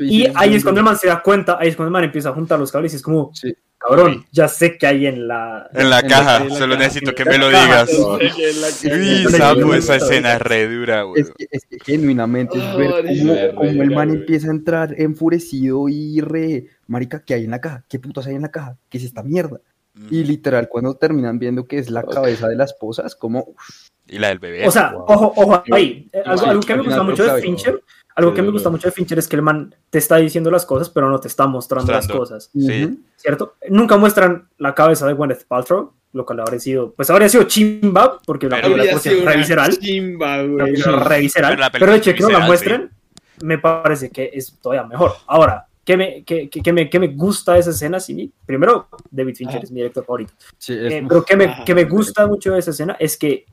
[0.00, 2.28] Y ahí es cuando el man se da cuenta, ahí es cuando el man empieza
[2.28, 3.52] a juntar los cables y es como, Sí.
[3.86, 5.68] Cabrón, ya sé que hay en la...
[5.72, 6.86] En la En la- caja, en la solo caja.
[6.86, 7.90] necesito que me lo digas.
[7.90, 11.22] Sí, Uy, sí, esa escena es re dura, güey.
[11.22, 16.20] Es que, es que genuinamente es ver cómo, el man empieza a entrar enfurecido y
[16.20, 17.84] re, marica, ¿qué hay en la caja?
[17.88, 18.76] ¿Qué putas hay en la caja?
[18.88, 19.60] ¿Qué es esta mierda?
[20.10, 23.88] Y literal, cuando terminan viendo que es la cabeza de la esposa, es como, uf,
[24.08, 24.66] Y la del bebé.
[24.66, 25.04] O sea, Wow.
[25.06, 27.40] ojo, ojo, ahí, eh, algo, que me gusta mucho de.
[27.42, 27.80] Fincher,
[28.16, 30.64] algo que me gusta mucho de Fincher es que el man te está diciendo las
[30.66, 33.00] cosas, pero no te está mostrando las cosas, Sí.
[33.16, 33.54] ¿cierto?
[33.68, 38.20] Nunca muestran la cabeza de Gwyneth Paltrow, lo cual habría sido, pues habría sido chimba,
[38.24, 40.74] porque la película Habría por sido cierto, una re visceral, chimba, güey.
[40.74, 41.00] Pero
[41.72, 42.90] pero de hecho es que no la muestren,
[43.42, 45.12] me parece que es todavía mejor.
[45.26, 47.98] Ahora, ¿qué me, qué, qué- qué me, qué me gusta de esa escena?
[47.98, 49.64] Sí, primero, David Fincher Ajá.
[49.64, 50.34] es mi director favorito.
[50.56, 53.44] sí, es- Eh, pero que me, que me gusta mucho de esa escena es que,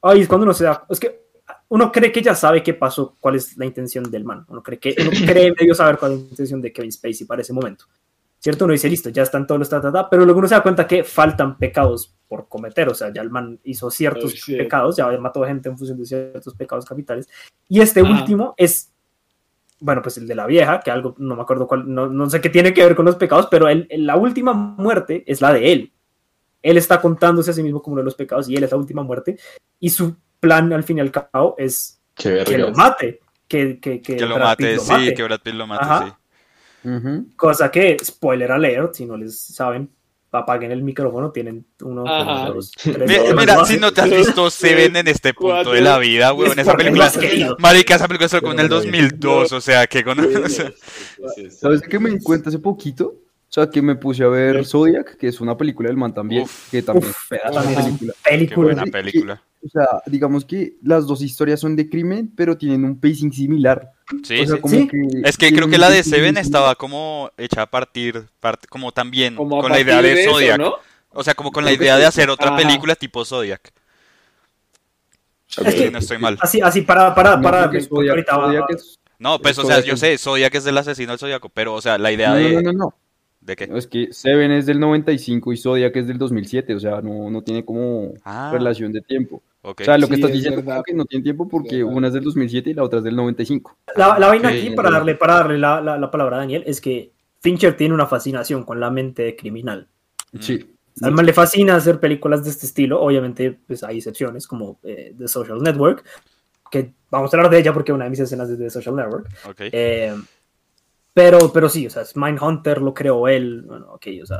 [0.00, 1.25] ay, es cuando uno se da, es que
[1.68, 4.44] uno cree que ya sabe qué pasó, cuál es la intención del man.
[4.48, 7.42] Uno cree que, uno cree medio saber cuál es la intención de Kevin Spacey para
[7.42, 7.86] ese momento.
[8.38, 8.64] ¿Cierto?
[8.66, 10.62] Uno dice, listo, ya están todos los ta, ta, ta, pero luego uno se da
[10.62, 14.96] cuenta que faltan pecados por cometer, o sea, ya el man hizo ciertos Oh, pecados,
[14.96, 17.28] ya mató gente en función de ciertos pecados capitales,
[17.68, 18.92] y este último es,
[19.80, 22.40] bueno, pues el de la vieja, que algo, no me acuerdo cuál, no, no sé
[22.40, 25.52] qué tiene que ver con los pecados, pero el- el- la última muerte es la
[25.52, 25.92] de él,
[26.62, 28.76] él está contándose a sí mismo como uno de los pecados y él es la
[28.76, 29.38] última muerte.
[29.78, 33.20] Y su plan, al fin y al cabo, es Qué que lo mate.
[33.48, 36.18] Que, que, que, Que lo mate, sí, que Brad Pitt lo mate, Ajá.
[36.82, 36.90] sí.
[37.36, 39.90] Cosa que, spoiler alert, si no les saben,
[40.32, 42.50] apaguen el micrófono, tienen uno, Ajá.
[42.50, 43.64] dos, tres, Mira, cuatro.
[43.66, 45.72] si no te has visto Seven en este punto Cuatro.
[45.72, 47.10] de la vida, weón, esa Porque película...
[47.58, 48.98] Marica, esa película salió en el Pero no lo vi.
[48.98, 50.16] 2002, o sea, que con...
[51.50, 53.14] ¿Sabes qué me di cuenta hace poquito?
[53.56, 56.42] O sea, que me puse a ver Zodiac, que es una película del man también,
[56.42, 56.70] Uf.
[56.70, 58.12] que también Uf, es una es película.
[58.22, 58.64] Qué Película.
[58.74, 59.42] buena película.
[59.64, 63.92] O sea, digamos que las dos historias son de crimen, pero tienen un pacing similar.
[64.24, 64.60] Sí, o sea, sí.
[64.60, 64.88] como Sí.
[64.88, 68.92] que Es que creo que la de Seven estaba como hecha a partir, part- como
[68.92, 70.58] también, Como con la idea de Zodiac.
[70.58, 70.74] ¿no?
[71.12, 72.00] O sea, como con la Creo idea sí.
[72.02, 72.56] de hacer otra Ajá.
[72.58, 73.72] película tipo Zodiac.
[75.64, 76.36] Es que- no estoy mal.
[76.42, 79.64] Así, así para, para, No, para, porque Zodiac- ahorita va- Zodiac es- No, pues, Es
[79.64, 82.28] o sea, yo sé, Zodiac es del asesino del Zodiaco, pero, o sea, la idea
[82.30, 82.52] No, de...
[82.52, 82.94] no, no, no.
[83.46, 83.68] ¿De qué?
[83.74, 87.42] Es que Seven es del 95 y Zodiac es del 2007, o sea, no, no
[87.42, 89.40] tiene como Ah, relación de tiempo.
[89.62, 89.82] ok.
[89.82, 90.78] O sea, lo que Sí, estás es diciendo verdad.
[90.78, 91.96] es que no tiene tiempo porque Verdad.
[91.96, 93.76] una es del 2007 y la otra es del 95.
[93.96, 94.54] La, la vaina Ok.
[94.56, 97.94] aquí, para darle, para darle la, la, la palabra a Daniel, es que Fincher tiene
[97.94, 99.86] una fascinación con la mente criminal.
[100.32, 100.38] Mm.
[100.40, 100.72] Sí.
[101.02, 103.00] Al man le fascina hacer películas de este estilo.
[103.00, 106.02] Obviamente, pues hay excepciones como eh, The Social Network,
[106.70, 108.96] que vamos a hablar de ella porque una de mis escenas es de The Social
[108.96, 109.28] Network.
[109.48, 109.60] Ok.
[109.72, 110.14] Eh,
[111.16, 113.62] pero, pero sí, o sea, Mindhunter lo creó él.
[113.62, 114.36] Bueno, ok, o sea,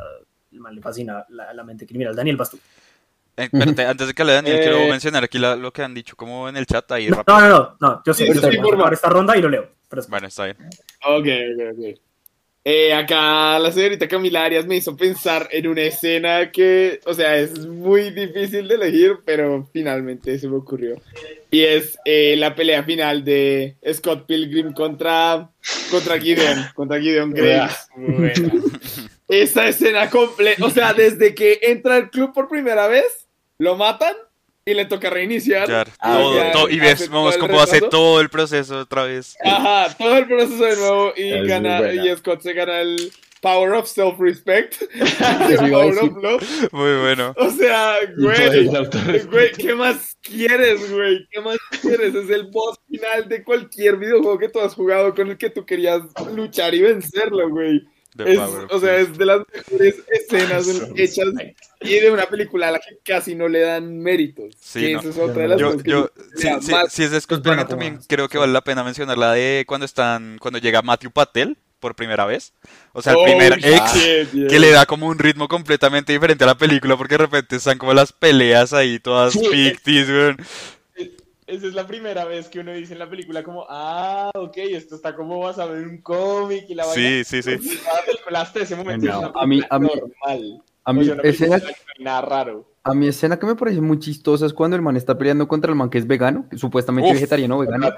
[0.51, 2.15] el man le fascina la, la mente criminal.
[2.15, 2.57] Daniel, vas tú.
[3.35, 5.95] Eh, espérate, antes de que le Daniel, Eh, quiero mencionar aquí la- lo que han
[5.95, 7.39] dicho como en el chat ahí No, rápido.
[7.39, 8.13] no, no, no, yo.
[8.13, 9.67] Sí, sí, vamos a por esta ronda y lo leo.
[9.89, 10.57] Pero es- Bueno, está bien.
[11.03, 11.99] Ok, ok, ok.
[12.69, 17.37] Eh, acá la señorita Camila Arias me hizo pensar en una escena que, o sea,
[17.37, 20.99] es muy difícil de elegir, pero finalmente se me ocurrió.
[21.49, 25.49] Y es eh, la pelea final de Scott Pilgrim contra,
[25.89, 27.77] contra Gideon, contra Gideon Grace.
[29.29, 34.13] Esa escena completa, o sea, desde que entra al club por primera vez, lo matan
[34.67, 35.65] y le toca reiniciar.
[35.65, 37.29] Claro, Ah, todo- ya, todo- y ves cómo
[37.61, 39.35] hace todo el proceso otra vez.
[39.43, 43.11] Ajá, todo el proceso de nuevo y Es gana, y Scott se gana el
[43.41, 44.75] Power of Self-Respect.
[46.71, 47.33] Muy bueno.
[47.37, 48.67] O sea, güey,
[49.25, 51.27] güey, ¿qué más quieres, güey?
[51.31, 52.15] ¿Qué más quieres?
[52.15, 55.65] Es el boss final de cualquier videojuego que tú has jugado con el que tú
[55.65, 56.01] querías
[56.33, 57.81] luchar y vencerlo, güey.
[58.17, 58.39] The Es,
[58.69, 61.27] o sea, es de las mejores escenas hechas
[61.81, 64.55] y de una película a la que casi no le dan méritos.
[64.59, 64.99] Sí, no.
[64.99, 66.09] esa es otra de las Yo, yo,
[66.89, 69.33] si, es de Scott Es buena Pilgrim, también creo que vale la pena mencionar la
[69.33, 72.53] de cuando están, cuando llega Matthew Patel por primera vez.
[72.93, 74.47] O sea, el Oh, primer ex yeah.
[74.47, 77.77] que le da como un ritmo completamente diferente a la película porque de repente están
[77.77, 79.45] como las peleas ahí todas Sí.
[79.47, 80.37] ficticias, weón.
[81.47, 84.95] Esa es la primera vez que uno dice en la película como, ah, ok, esto
[84.95, 87.23] está como basado en un cómic y la vaina.
[87.23, 87.79] Sí, sí, sí.
[87.85, 90.63] La película hasta ese momento No, es una a mí- a mí- normal.
[90.87, 91.61] A O mí, sea, escena,
[91.99, 92.65] nada raro.
[92.85, 95.69] a mi escena que me parece muy chistosa es cuando el man está peleando contra
[95.69, 97.15] el man que es vegano, que supuestamente Uf.
[97.15, 97.89] vegetariano o vegano,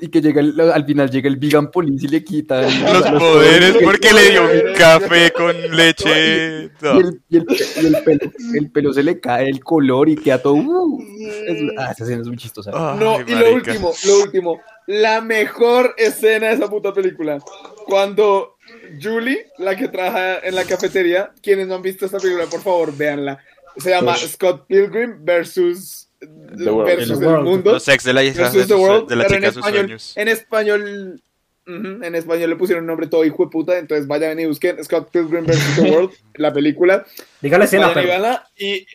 [0.00, 2.60] y que llega el- al final llega el vegan police y le quita
[3.12, 6.70] Los poderes porque le dio un café con leche.
[6.80, 6.94] No.
[6.94, 7.46] Y, el, y el-
[7.82, 10.54] y el pelo, el pelo se le cae el color y queda todo.
[10.54, 11.00] uh,
[11.48, 12.70] es- ah, esa escena es muy chistosa.
[12.70, 14.60] No, y lo último, lo último.
[14.86, 17.38] La mejor escena de esa puta película.
[17.86, 18.56] Cuando
[19.00, 22.96] Julie, la que trabaja en la cafetería, quienes no han visto esta película, por favor,
[22.96, 23.38] véanla.
[23.76, 24.28] Se llama Ush.
[24.32, 26.84] Scott Pilgrim versus, World.
[26.86, 27.44] versus The el World.
[27.44, 27.72] mundo.
[27.72, 30.16] Los ex de la hija de, versus the world, de la chica en español, sueños.
[30.16, 31.22] en español,
[31.66, 34.82] ujú, en español le pusieron un nombre todo hijo de puta, entonces vayan y busquen
[34.84, 37.06] Scott Pilgrim versus the World, la película.
[37.40, 38.08] Diga la escena, Vayan y pero.
[38.22, 38.86] véanla, y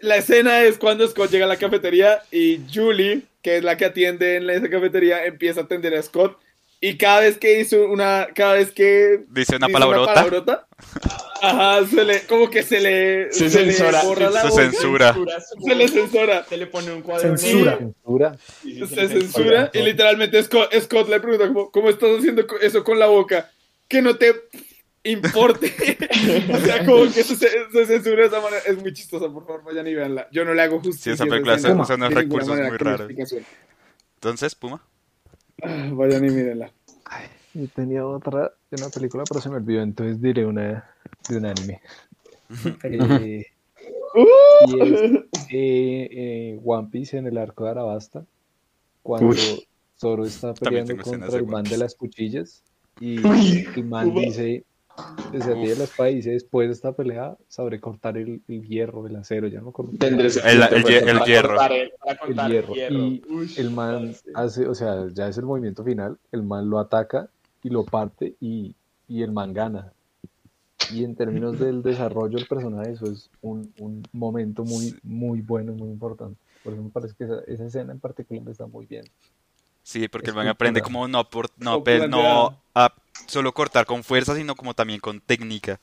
[0.00, 3.84] la escena es cuando Scott llega a la cafetería y Julie, que es la que
[3.84, 6.36] atiende en esa cafetería, empieza a atender a Scott.
[6.84, 10.14] Y cada vez que hizo una, cada vez que Dice una dice palabrota.
[10.14, 10.66] palabrota,
[11.40, 14.02] ajá, se le, como que se le, Se le censura.
[14.02, 15.16] borra la Se boca, censura.
[15.64, 16.44] se le censura.
[16.44, 17.78] Se le pone un cuadro Censura.
[17.78, 18.36] Censura.
[18.64, 22.82] y sí, Se censura y literalmente Scott, Scott le pregunta como, ¿cómo estás haciendo eso
[22.82, 23.48] con la boca?
[23.86, 24.34] Que no te
[25.04, 25.72] importe.
[26.52, 28.62] o sea, como que se, se censura de esa manera.
[28.66, 30.26] Es muy chistosa, por favor, vayan y véanla.
[30.32, 31.12] Yo no le hago justicia.
[31.14, 33.08] esa a película usa unos recursos manera muy raros.
[34.16, 34.82] Entonces, Puma.
[35.92, 36.72] Vayan y mírenla.
[37.54, 40.88] Yo tenía otra de una película, pero se me olvidó, entonces diré una
[41.28, 41.80] de un anime.
[42.84, 43.46] Eh,
[44.66, 45.00] y es
[45.50, 48.26] eh, eh, One Piece en el arco de Arabasta,
[49.02, 49.34] cuando
[49.98, 52.62] Zoro está peleando contra el man de las cuchillas
[53.00, 54.64] y Uy, el man dice,
[55.54, 59.46] ríe de y dice, después de esta pelea sabré cortar el, el hierro, el acero,
[59.48, 59.72] ya no
[60.26, 61.56] ese El- el pues, hierro.
[61.56, 61.92] cortar el-
[62.50, 62.74] hierro.
[62.76, 66.78] Y Uy, el man hace, o sea, ya es el movimiento final, el man lo
[66.78, 67.28] ataca
[67.62, 68.74] y lo parte y,
[69.08, 69.92] y el man gana.
[70.90, 75.72] Y en términos del desarrollo del personaje, eso es un, un momento muy, muy bueno,
[75.72, 76.38] muy importante.
[76.62, 79.04] Por eso me parece que esa, esa escena en particular está muy bien.
[79.82, 82.34] Sí, porque el man aprende como no, por, no, pe- planteada.
[82.50, 82.94] no a
[83.32, 85.80] solo cortar con fuerza, sino como también con técnica.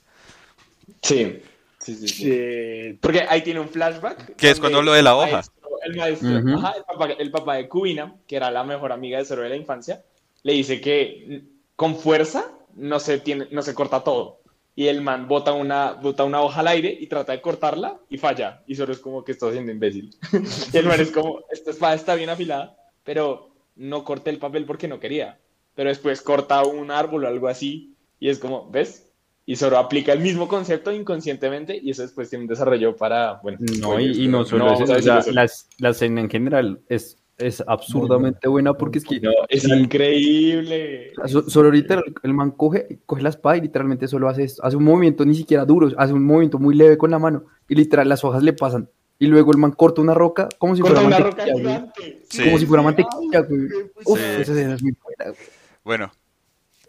[1.02, 1.42] Sí.
[1.80, 2.98] Sí, sí.
[3.02, 4.36] Porque ahí tiene un flashback.
[4.36, 5.32] Que es cuando lo de la el hoja.
[5.32, 9.18] maestro- El maestro, ajá, el, papá, el papá de Kubina, que era la mejor amiga
[9.18, 10.04] de Zoro de la infancia,
[10.44, 11.44] le dice que
[11.78, 14.42] con fuerza no se, tiene, no se corta todo.
[14.76, 18.18] Y el man bota una, bota una hoja al aire y trata de cortarla y
[18.18, 18.62] falla.
[18.68, 20.14] Y Zoro es como que está haciendo imbécil.
[20.74, 22.76] y el man es como, esta espada está bien afilada,
[23.06, 25.40] pero no corté el papel porque no quería.
[25.80, 29.14] Pero después corta un árbol o algo así y es como, ¿ves?
[29.46, 33.60] Y Zoro aplica el mismo concepto inconscientemente y eso después tiene un desarrollo para, bueno,
[33.80, 37.18] No, y, y no solo no, eso, o sea, la, la escena en general es,
[37.38, 41.14] es absurdamente buena porque es que No, es increíble.
[41.28, 44.62] so- solo ahorita el, el man coge, coge la espada y literalmente solo hace esto,
[44.66, 47.76] hace un movimiento ni siquiera duro, hace un movimiento muy leve con la mano y
[47.76, 51.02] literal las hojas le pasan y luego el man corta una roca como si Corta
[51.02, 51.64] fuera una roca mantequilla, güey.
[52.04, 52.22] gigante.
[52.30, 52.44] Sí.
[52.44, 53.62] como si fuera mantequilla, güey.
[54.06, 54.26] Uf, Sí.
[54.42, 55.48] esa escena es muy buena, güey.
[55.90, 56.12] Bueno,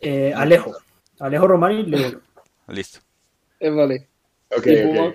[0.02, 0.76] Eh, Alejo.
[1.20, 2.20] Alejo Román y Leo.
[2.68, 2.98] listo.
[3.58, 4.08] Eh, vale.
[4.50, 5.14] Ok, ok.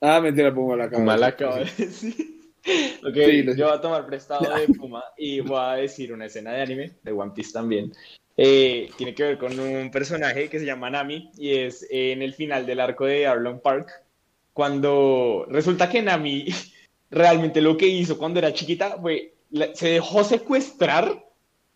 [0.00, 1.34] Ah, mentira, Puma la acaba Puma la decir.
[1.46, 2.14] acaba de decir.
[3.04, 6.24] Ok, Sí, lo- yo voy a tomar prestado de Puma y voy a decir una
[6.24, 7.92] escena de anime, de One Piece también.
[8.38, 12.32] Eh, tiene que ver con un personaje que se llama Nami y es en el
[12.32, 13.90] final del arco de Arlong Park,
[14.54, 16.46] cuando resulta que Nami
[17.10, 19.34] realmente lo que hizo cuando era chiquita fue,
[19.74, 21.26] se dejó secuestrar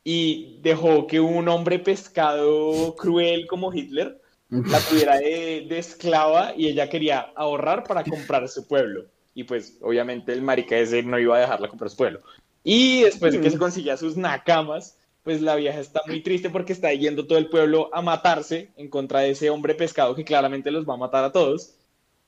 [0.05, 6.69] y dejó que un hombre pescado cruel como Hitler la tuviera de, de esclava y
[6.69, 9.07] ella quería ahorrar para comprar su pueblo.
[9.35, 12.21] Y pues obviamente el marica ese no iba a dejarla comprar su pueblo.
[12.63, 16.73] Y después de que se conseguía sus nakamas, pues la vieja está muy triste porque
[16.73, 20.71] está yendo todo el pueblo a matarse en contra de ese hombre pescado que claramente
[20.71, 21.75] los va a matar a todos.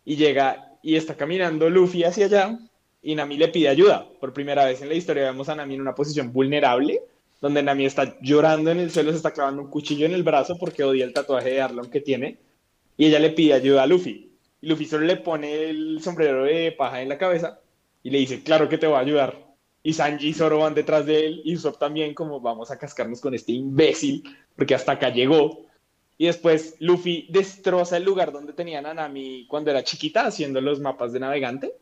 [0.04, 2.58] Y llega y está caminando Luffy hacia allá
[3.02, 4.08] y Nami le pide ayuda.
[4.18, 7.02] Por primera vez en la historia vemos a Nami en una posición vulnerable,
[7.40, 10.56] donde Nami está llorando en el suelo, se está clavando un cuchillo en el brazo
[10.58, 12.38] porque odia el tatuaje de Arlong que tiene.
[12.96, 14.32] Y ella le pide ayuda a Luffy.
[14.60, 17.60] Y Luffy solo le pone el sombrero de paja en la cabeza
[18.02, 19.46] y le dice, claro que te voy a ayudar.
[19.82, 23.20] Y Sanji y Zoro van detrás de él y Usopp también como vamos a cascarnos
[23.20, 24.24] con este imbécil
[24.56, 25.66] porque hasta acá llegó.
[26.18, 30.80] Y después Luffy destroza el lugar donde tenían a Nami cuando era chiquita haciendo los
[30.80, 31.74] mapas de navegante.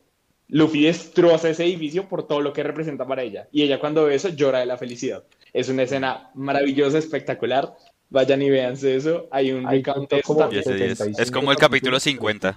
[0.49, 3.49] Luffy destroza ese edificio por todo lo que representa para ella.
[3.51, 5.25] Y ella cuando ve eso llora de la felicidad.
[5.53, 7.73] Es una escena maravillosa, espectacular.
[8.11, 9.29] Vayan y véanse eso.
[9.31, 10.07] Hay un Hay como
[10.39, 10.63] también.
[10.63, 10.99] 10 de 10.
[10.99, 12.55] 75 Es como el capítulo 50.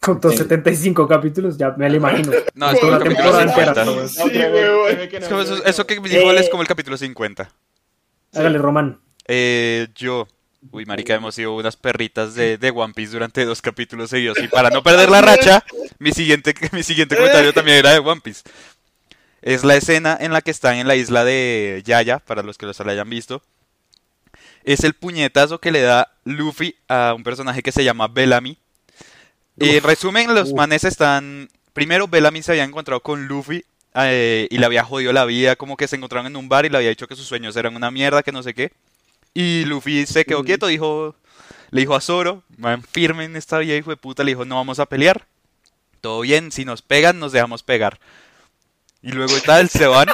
[0.00, 2.30] Con todos 75 capítulos, ya me lo imagino.
[2.54, 3.82] No, es como el la capítulo temporada 50.
[3.82, 3.84] entera.
[4.24, 4.86] No, créeme, huevón.
[4.86, 6.50] créeme que no, Es como eso, eso que dijo él es Eh.
[6.50, 7.50] como el capítulo 50.
[8.34, 9.00] Hágale, Román.
[9.26, 10.26] Eh, yo,
[10.70, 14.38] uy, marica, hemos sido unas perritas de, de One Piece durante dos capítulos seguidos.
[14.42, 15.64] Y para no perder la racha,
[15.98, 18.42] mi siguiente, mi siguiente comentario también era de One Piece.
[19.42, 22.66] Es la escena en la que están en la isla de Yaya, para los que
[22.66, 23.42] los hayan visto.
[24.64, 28.56] Es el puñetazo que le da Luffy a un personaje que se llama Bellamy.
[29.58, 31.50] En resumen, los manes están.
[31.74, 35.76] Primero, Bellamy se había encontrado con Luffy eh, y le había jodido la vida, como
[35.76, 37.90] que se encontraron en un bar y le había dicho que sus sueños eran una
[37.90, 38.72] mierda, que no sé qué.
[39.34, 41.16] Y Luffy se quedó quieto, dijo,
[41.70, 44.54] le dijo a Zoro, man, firme en esta vida, hijo de puta, le dijo, no
[44.54, 45.26] vamos a pelear.
[46.00, 47.98] Todo bien, si nos pegan, nos dejamos pegar.
[49.02, 50.08] Y luego tal, se van.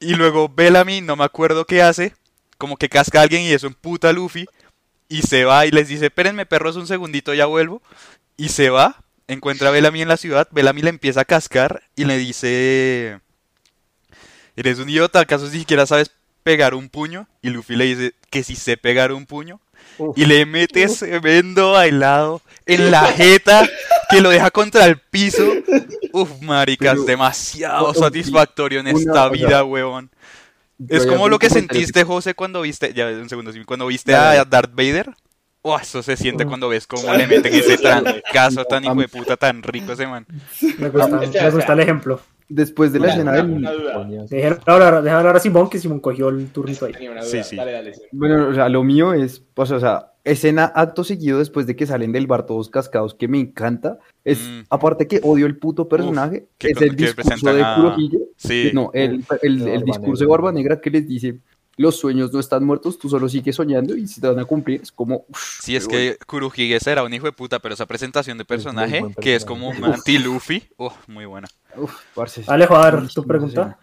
[0.00, 2.14] Y luego Bellamy, no me acuerdo qué hace,
[2.58, 4.46] como que casca a alguien y eso emputa a Luffy.
[5.08, 7.80] Y se va y les dice, espérenme perros un segundito, ya vuelvo.
[8.36, 12.04] Y se va, encuentra a Bellamy en la ciudad, Bellamy le empieza a cascar y
[12.04, 13.20] le dice,
[14.56, 16.10] eres un idiota, ¿acaso ni siquiera sabes
[16.46, 17.26] pegar un puño?
[17.42, 19.60] Y Luffy le dice que si sé pegar un puño.
[19.98, 20.16] Uf.
[20.16, 23.68] Y le mete tremendo bailado en la jeta
[24.08, 25.44] que lo deja contra el piso.
[26.12, 30.08] Uf, maricas, Pero- demasiado satisfactorio en esta vida, huevón.
[30.88, 34.44] Es como lo que sentiste, José, cuando viste, ya un segundo, sí, cuando viste a.
[34.44, 35.10] Darth Vader.
[35.62, 39.36] Oh, eso se siente cuando ves cómo le meten ese trancazo tan hijo de puta,
[39.36, 40.24] tan rico ese man.
[40.78, 42.20] Me gusta, me gusta el ejemplo.
[42.48, 43.50] Después de la escena del...
[43.50, 44.06] una duda.
[44.66, 46.92] Hablar, a Simón, que Simón cogió el turnito ahí.
[46.92, 47.42] Tenía una Sí, duda.
[47.44, 47.56] sí.
[47.56, 47.94] Dale, dale.
[47.94, 48.02] sí.
[48.12, 51.86] Bueno, o sea, lo mío es, pues, o sea, escena acto seguido después de que
[51.86, 53.98] salen del bar todos cascados, que me encanta.
[54.24, 54.60] Es, Mm.
[54.70, 58.18] aparte que odio el puto personaje, que es el discurso de a- Kurohige.
[58.36, 58.70] Sí.
[58.74, 60.26] No, el, el- discurso de Negra.
[60.28, 61.38] Barba Negra que les dice,
[61.78, 64.80] los sueños no están muertos, tú solo sigues soñando y si te van a cumplir,
[64.82, 65.26] es como...
[65.28, 69.00] uf, Sí, es que Kurohige era un hijo de puta, pero esa presentación de personaje,
[69.00, 69.90] buen que es como personaje.
[69.92, 71.48] un anti-Luffy, oh, muy buena.
[71.76, 73.78] Uf, parce, Alejo, a ver, tu pregunta.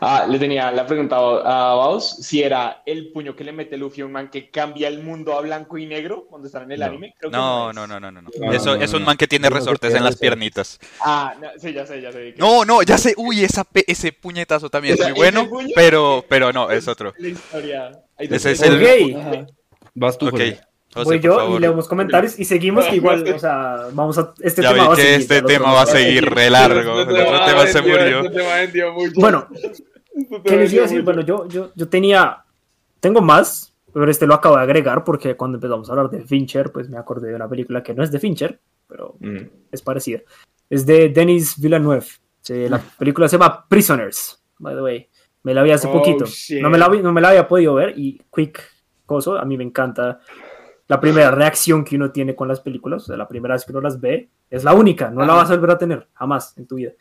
[0.00, 4.00] Ah, le tenía la pregunta a Baus si era el puño que le mete Luffy
[4.02, 6.80] a un man que cambia el mundo a blanco y negro cuando están en el
[6.80, 6.86] No.
[6.86, 7.14] anime.
[7.16, 8.20] Creo que No, no, no, no, no.
[8.22, 8.28] no.
[8.38, 10.80] No, Eso no, es un man que tiene resortes en las piernitas.
[11.00, 12.34] Ah, no, sí, ya sé, ya sé.
[12.36, 13.14] No, no, ya sé.
[13.16, 17.14] Uy, esa ese puñetazo también es muy bueno, pero, pero no, es otro.
[17.18, 17.90] La historia.
[18.18, 19.16] Hay Ese es el- historias.
[19.26, 19.34] Ok.
[19.36, 19.46] Ajá.
[19.94, 20.40] Vas tú, Ok.
[20.94, 21.04] José.
[21.04, 21.58] José, Voy yo favor.
[21.58, 24.32] y leemos comentarios y seguimos que igual, o sea, vamos a...
[24.40, 27.00] Este Ya tema vi va a seguir, este tema va a seguir re largo.
[27.00, 28.20] El otro tema se murió.
[28.20, 29.12] Este tema vendió mucho.
[29.16, 29.48] Bueno,
[30.14, 30.98] Este ¿qué les iba a decir?
[31.02, 31.04] mucho.
[31.04, 32.44] Bueno, yo, yo, yo tenía...
[33.00, 36.70] Tengo más, pero este lo acabo de agregar porque cuando empezamos a hablar de Fincher,
[36.72, 39.38] pues me acordé de una película que no es de Fincher, pero Mm.
[39.72, 40.20] es parecida.
[40.70, 42.06] Es de Denis Villeneuve.
[42.48, 45.08] La película se llama Prisoners, by the way.
[45.42, 46.24] Me la vi hace Oh, poquito.
[46.26, 46.62] shit.
[46.62, 48.62] No me, la no me la había podido ver y quick
[49.04, 50.20] coso, a mí me encanta
[50.86, 53.72] la primera reacción que uno tiene con las películas, o sea, la primera vez que
[53.72, 56.66] uno las ve, es la única, no la vas a volver a tener jamás en
[56.66, 56.92] tu vida.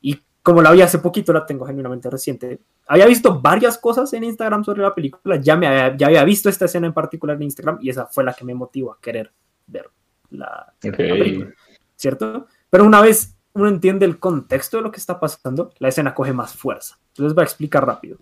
[0.00, 2.60] Y como la vi hace poquito, la tengo genuinamente reciente.
[2.88, 6.48] Había visto varias cosas en Instagram sobre la película, ya, me había, ya había visto
[6.48, 9.32] esta escena en particular en Instagram y esa fue la que me motivó a querer
[9.66, 9.90] ver
[10.30, 11.52] la, película,
[11.94, 12.46] ¿cierto?
[12.68, 16.32] Pero una vez uno entiende el contexto de lo que está pasando, la escena coge
[16.32, 16.98] más fuerza.
[17.08, 18.18] Entonces voy a explicar rápido.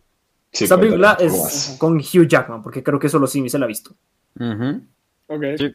[0.50, 3.68] Sí, Esta película es con Hugh Jackman, porque creo que solo Simi se la ha
[3.68, 3.94] visto.
[4.38, 4.82] Ujú.
[5.28, 5.44] Ok.
[5.56, 5.72] Sí.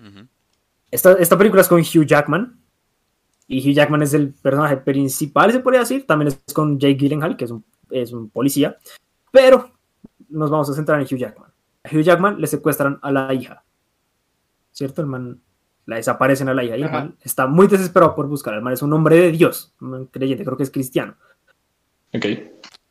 [0.92, 2.60] Esta, esta película es con Hugh Jackman.
[3.48, 6.06] Y Hugh Jackman es el personaje principal, se podría decir.
[6.06, 8.78] También es con Jake Gyllenhaal, que es un, es un policía.
[9.32, 9.72] Pero
[10.30, 11.52] nos vamos a centrar en Hugh Jackman.
[11.84, 13.64] A Hugh Jackman le secuestran a la hija.
[14.72, 15.02] ¿Cierto?
[15.02, 15.42] El man
[15.86, 16.78] la desaparecen a la hija.
[16.78, 18.54] Y el man está muy desesperado por buscar.
[18.54, 21.16] El man es un hombre de Dios, un man creyente, creo que es cristiano.
[22.14, 22.26] Ok.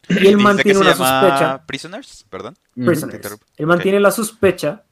[0.08, 1.66] Y el man tiene una llama sospecha.
[1.66, 2.56] Prisoners, perdón.
[2.74, 3.40] Prisoners.
[3.56, 4.84] El man tiene la sospecha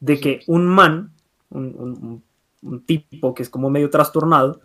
[0.00, 1.12] de que un man,
[1.50, 2.24] un, un- un-
[2.60, 4.60] un tipo que es como medio trastornado,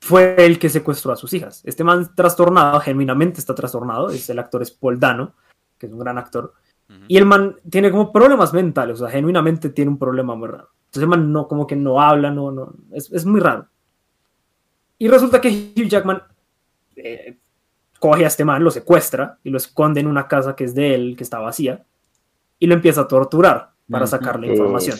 [0.00, 1.62] fue el que secuestró a sus hijas.
[1.64, 5.34] Este man trastornado, genuinamente está trastornado, es el actor es Paul Dano,
[5.78, 6.54] que es un gran actor,
[7.06, 10.70] y el man tiene como problemas mentales, o sea, genuinamente tiene un problema muy raro.
[10.86, 13.66] Entonces el man no, como que no habla, no, no, es, es muy raro.
[14.98, 16.22] Y resulta que Hugh Jackman
[16.96, 17.38] eh,
[17.98, 20.94] coge a este man, lo secuestra y lo esconde en una casa que es de
[20.94, 21.84] él, que está vacía,
[22.58, 24.10] y lo empieza a torturar para Ujú.
[24.10, 24.98] sacarle información.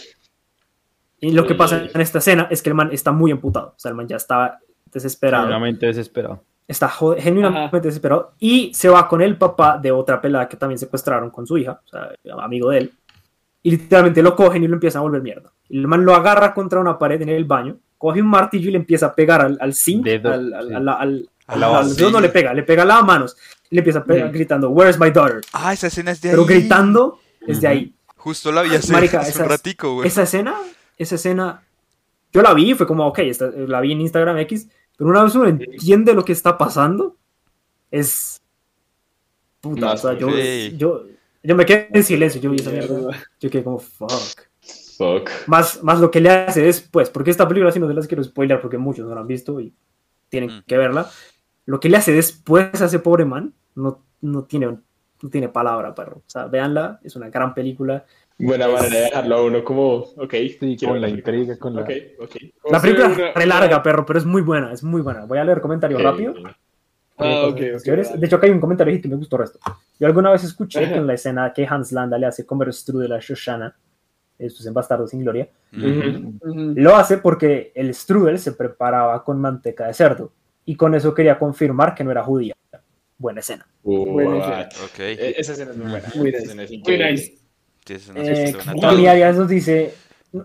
[1.20, 3.78] Y lo que pasa en esta escena es que el man está muy emputado, o
[3.78, 4.58] sea, el man ya estaba
[4.92, 6.44] desesperado, Genuinamente desesperado.
[6.66, 7.80] está genuinamente Ajá.
[7.80, 11.58] desesperado y se va con el papá de otra pelada que también secuestraron con su
[11.58, 12.10] hija, o sea,
[12.40, 12.92] amigo de él,
[13.64, 15.50] y literalmente lo cogen y lo empiezan a volver mierda.
[15.68, 18.78] El man lo agarra contra una pared en el baño, coge un martillo y le
[18.78, 20.74] empieza a pegar al, al zinc, Dedo, al, al, sí.
[20.74, 21.82] al- al- la
[22.12, 23.36] no, le pega, le pega a las manos
[23.70, 24.32] y le empieza a pegar, Mm.
[24.32, 25.40] gritando, Where's my daughter?
[25.52, 26.48] Ah, esa escena es de Pero ahí.
[26.48, 27.76] gritando desde Ujú.
[27.76, 27.94] ahí.
[28.18, 30.08] Justo la vi hace, Marica, hace un ratico, güey.
[30.08, 30.56] Esa escena,
[30.96, 31.62] esa escena,
[32.32, 35.24] yo la vi y fue como, ok, esta- la vi en Instagram X, pero una
[35.24, 37.16] vez uno entiende lo que está pasando,
[37.90, 38.40] es...
[39.60, 40.74] Puta, No, o sea, yo, sí.
[40.76, 41.04] yo,
[41.42, 43.10] yo me quedé en silencio, yo vi esa mierda,
[43.40, 44.10] yo quedé como, fuck.
[44.96, 45.30] Fuck.
[45.46, 48.22] Más, más lo que le hace después, porque esta película sí no se las quiero
[48.24, 49.72] spoiler porque muchos no la han visto y
[50.28, 50.62] tienen Mm.
[50.66, 51.08] que verla.
[51.66, 54.76] Lo que le hace después a ese pobre man no, no, tiene,
[55.22, 56.18] no tiene palabra, perro.
[56.18, 58.04] O sea, véanla, es una gran película.
[58.38, 60.30] Buena manera de dejarlo a uno como, ok.
[60.60, 61.82] Sí, quiero con la intriga, con la...
[61.82, 61.90] Ok,
[62.20, 62.36] ok.
[62.70, 65.24] La película una- es re larga, perro, pero es muy buena, es muy buena.
[65.24, 66.32] Voy a leer comentarios Ok, rápido.
[66.32, 66.46] ok.
[67.20, 68.08] Ah, ok, Cosas ok, chéveres.
[68.10, 68.20] vale.
[68.20, 69.58] De hecho, acá hay un comentario ahí que me gustó el resto.
[69.98, 73.12] Yo alguna vez escuché que en la escena que Hans Landa le hace comer strudel
[73.12, 73.74] a Shoshana,
[74.38, 75.48] esto es en Bastardo sin Gloria.
[76.42, 80.32] Lo hace porque el strudel se preparaba con manteca de cerdo
[80.64, 82.54] y con eso quería confirmar que no era judía.
[83.18, 83.66] Buena escena.
[83.82, 84.66] Uh, Buena what?
[84.84, 84.98] Ok.
[85.00, 86.08] Eh, Esa escena es muy buena.
[86.14, 86.44] Muy Esa nice.
[86.44, 87.10] escena es Muy increíble.
[87.12, 87.34] nice.
[87.86, 89.10] Sí, Eh, sé, una Cami tabla.
[89.12, 89.94] Arias nos dice,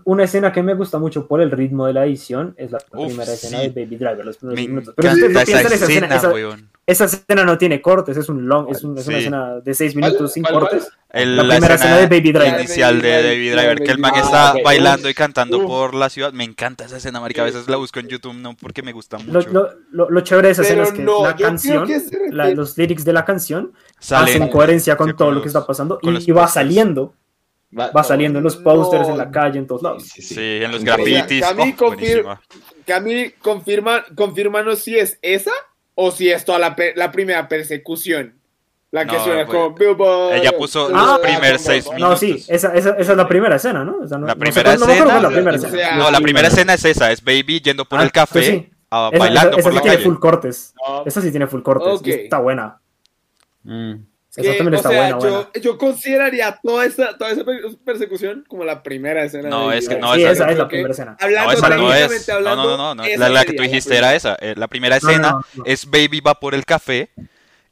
[0.04, 3.06] una escena que me gusta mucho por el ritmo de la edición es la Uf,
[3.06, 3.68] primera escena sí.
[3.68, 4.94] de Baby Driver, los primeros Me minutos.
[4.96, 8.28] Pero encanta no esa piensan en esa escena, escena, esa, escena no tiene cortes, es,
[8.28, 9.20] un long, es, un- es una Sí.
[9.22, 10.88] escena de seis minutos sin ¿Cuál, cuál, cortes.
[11.10, 12.58] El- La la primera escena de Baby Driver.
[12.60, 14.64] inicial de Baby Driver, que el man está Driver.
[14.64, 15.64] bailando y cantando uf.
[15.66, 16.32] por la ciudad.
[16.32, 17.42] Me encanta esa escena, marica.
[17.42, 19.48] A veces la busco en YouTube, no porque me gusta mucho.
[19.50, 22.50] lo, lo, lo chévere de esa escena Pero es que no, la canción, que la-
[22.50, 25.98] los lyrics de la canción Sale hacen coherencia con todo con lo que está pasando
[26.02, 27.14] y, va saliendo,
[27.76, 29.32] va saliendo en los posters, en la No.
[29.32, 30.04] calle, en todos lados.
[30.04, 31.40] Sí, sí, Sí, en los grafitis.
[31.42, 32.38] Cami Oh.
[32.86, 35.52] Cami, confirma, confírmanos si es esa
[35.94, 38.34] o si es toda la, la primera persecución.
[38.90, 40.34] La que No, suena pues, como Billboard.
[40.36, 42.20] Ella puso Ah, los primeros seis como- No, minutos.
[42.20, 44.04] sí, esa, esa, esa es la primera escena, ¿no?
[44.04, 45.72] Esa no- La no primera no escena- es la primera o escena.
[45.76, 48.32] sea, No, la sí, primera escena es esa, es Baby yendo por Ah, el café,
[48.34, 48.70] pues sí.
[48.92, 50.04] ah, Esa, bailando esa- esa por sí la tiene calle.
[50.08, 50.74] full cortes.
[50.86, 51.92] No, Esa sí tiene full cortes.
[52.00, 52.06] Ok.
[52.06, 52.78] y Está buena.
[53.64, 53.94] Mm.
[54.36, 55.48] Es Esa que, también o está sea, buena, yo, buena.
[55.62, 59.48] yo consideraría toda esa, toda esa per- persecución como la primera escena.
[59.48, 61.16] No, de es que Baby no, sí, esa- esa es la primera escena.
[61.20, 62.28] Hablando No, esa no es.
[62.28, 63.04] No, hablando, no, no, no.
[63.04, 64.08] esa La, la que tú dijiste primera.
[64.08, 64.36] era esa.
[64.40, 65.64] Eh, La primera No, no, escena no, no.
[65.66, 67.10] es Baby va por el café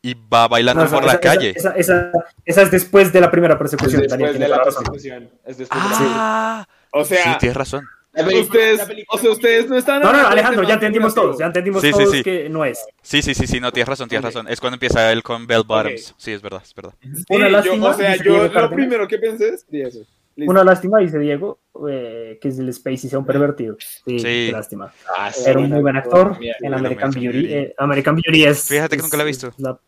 [0.02, 1.52] y va bailando No, esa- por la esa- calle.
[1.56, 2.12] Esa, esa,
[2.44, 4.02] esa es después de la primera Es persecución.
[4.06, 5.30] Daniel después tiene de la persecución.
[5.44, 6.14] Es después de la persecución.
[6.16, 7.88] Ah, O sí, sea, tienes razón.
[8.12, 11.14] La película- ustedes, la película- o sea, ustedes no están No, no, Alejandro, ya entendimos
[11.14, 12.22] todos, ya entendimos Sí, todos sí.
[12.22, 12.84] que no es.
[13.00, 14.48] Sí, sí, sí, sí, no, tienes razón, tienes razón.
[14.48, 16.14] Es cuando empieza él con Bell Bottoms.
[16.18, 16.92] Sí, es verdad, es verdad.
[17.00, 20.00] Sí, Una yo- lástima, o sea, yo lo primero que pensé es sí, eso.
[20.34, 20.50] Listo.
[20.50, 21.58] Una lástima, dice Diego,
[21.90, 23.76] eh, que el Spacey sea un pervertido.
[24.06, 24.90] Sí, lástima.
[25.14, 27.28] Ah, sí, Era un muy buen actor en American American Beauty.
[27.38, 27.54] Beauty.
[27.54, 28.66] eh, American Beauty es.
[28.68, 29.48] Fíjate que es- nunca la he visto.
[29.48, 29.78] es La,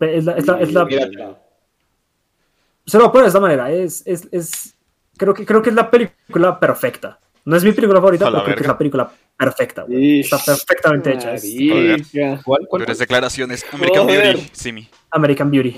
[0.00, 1.38] es la- es la- es la- Míratela.
[2.86, 3.70] se lo voy a poner de esta manera.
[3.72, 4.74] Es, es, es,
[5.16, 7.18] creo, que, creo que es la película perfecta.
[7.46, 9.82] No es mi película favorita, pero creo que es la película perfecta.
[9.84, 10.20] güey.
[10.20, 11.34] Está perfectamente hecha.
[11.34, 11.46] Es.
[12.44, 12.66] ¿Cuál?
[12.68, 12.84] ¿Cuál?
[12.98, 13.64] Declaraciones.
[13.72, 14.34] American Joder.
[14.34, 14.88] Beauty, Simi.
[15.12, 15.70] American Beauty.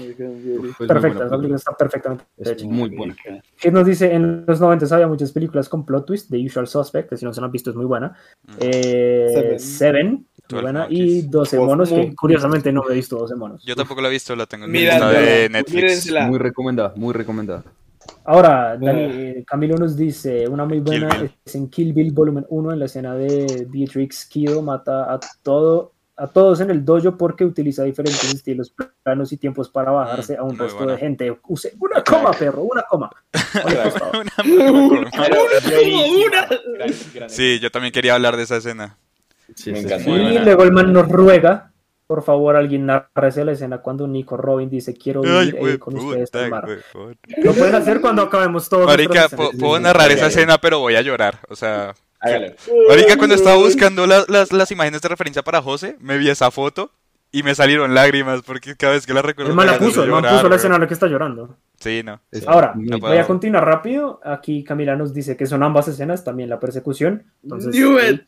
[0.76, 2.64] Pues Perfecta, película está perfectamente Es hecha.
[2.66, 3.14] muy buena.
[3.60, 7.10] Que nos dice, en los 90 había muchas películas con plot twist, The Usual Suspect,
[7.10, 8.16] que si no se la han visto es muy buena.
[8.58, 9.60] Eh, Seven.
[9.60, 10.86] Seven, muy 12 buena.
[10.88, 13.62] Y 12 Uf, monos, que curiosamente no he visto 12 monos.
[13.64, 15.74] Yo tampoco la he visto, la tengo en mi Mira, lista de Netflix.
[15.74, 16.26] mírensela.
[16.26, 17.62] Muy recomendada, muy recomendada.
[18.24, 21.30] Ahora, Dani, eh, Camilo nos dice, una muy buena Kill Bill.
[21.44, 25.92] es en Kill Bill Volumen 1, en la escena de Beatrix Kido mata a todo
[26.20, 30.42] a todos en el dojo porque utiliza diferentes estilos, planos y tiempos para bajarse a
[30.42, 30.92] un muy resto buena.
[30.94, 31.38] de gente.
[31.46, 33.08] Use una coma, perro, una coma.
[33.64, 33.78] Oye.
[36.26, 36.48] Una-
[37.16, 37.28] una.
[37.28, 38.96] Sí, yo también quería hablar de esa escena.
[39.54, 40.10] Sí, Me sí, sí.
[40.10, 41.67] Y luego el man nos ruega,
[42.08, 45.94] por favor, alguien narrese la escena cuando Nico Robin dice, quiero Ay, vivir eh, con
[45.96, 46.64] ustedes puta, mar.
[46.94, 47.16] güey.
[47.44, 48.86] Lo pueden hacer cuando acabemos todos.
[48.86, 50.28] Marica, puedo narrar esa Hágale.
[50.28, 51.38] escena, pero voy a llorar.
[51.50, 52.54] O sea, Hágalo.
[52.88, 56.50] Marica, cuando estaba buscando las, las, las imágenes de referencia para José, me vi esa
[56.50, 56.90] foto
[57.30, 60.02] y me salieron lágrimas porque cada vez que la recuerdo El man me la puso,
[60.02, 61.58] el man puso la escena en la que está llorando.
[61.78, 62.22] Sí, no.
[62.46, 63.12] Ahora, no puedo.
[63.12, 64.18] voy a continuar rápido.
[64.24, 67.24] Aquí Camila nos dice que son ambas escenas, también la persecución.
[67.42, 68.24] Entonces, eh.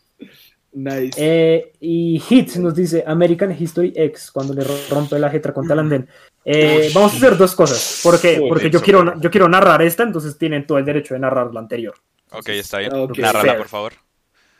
[0.72, 1.10] Nice.
[1.16, 5.74] Eh, y Hit nos dice American History X cuando le ro- rompe la jetra contra
[5.74, 6.08] el andén.
[6.44, 8.00] Eh, vamos a hacer dos cosas.
[8.04, 11.52] Porque, porque yo, quiero, yo quiero narrar esta, entonces tienen todo el derecho de narrar
[11.52, 11.94] la anterior.
[12.32, 12.94] Ok, está bien.
[12.94, 13.18] Ok.
[13.18, 13.58] Nárrala, Fair.
[13.58, 13.92] por favor.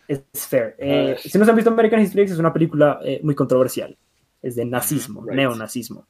[0.09, 0.75] Es fair.
[0.79, 3.97] Eh, si no se han visto American History X, es una película eh, muy controversial.
[4.43, 5.35] Es de nazismo, Right.
[5.37, 6.07] neonazismo.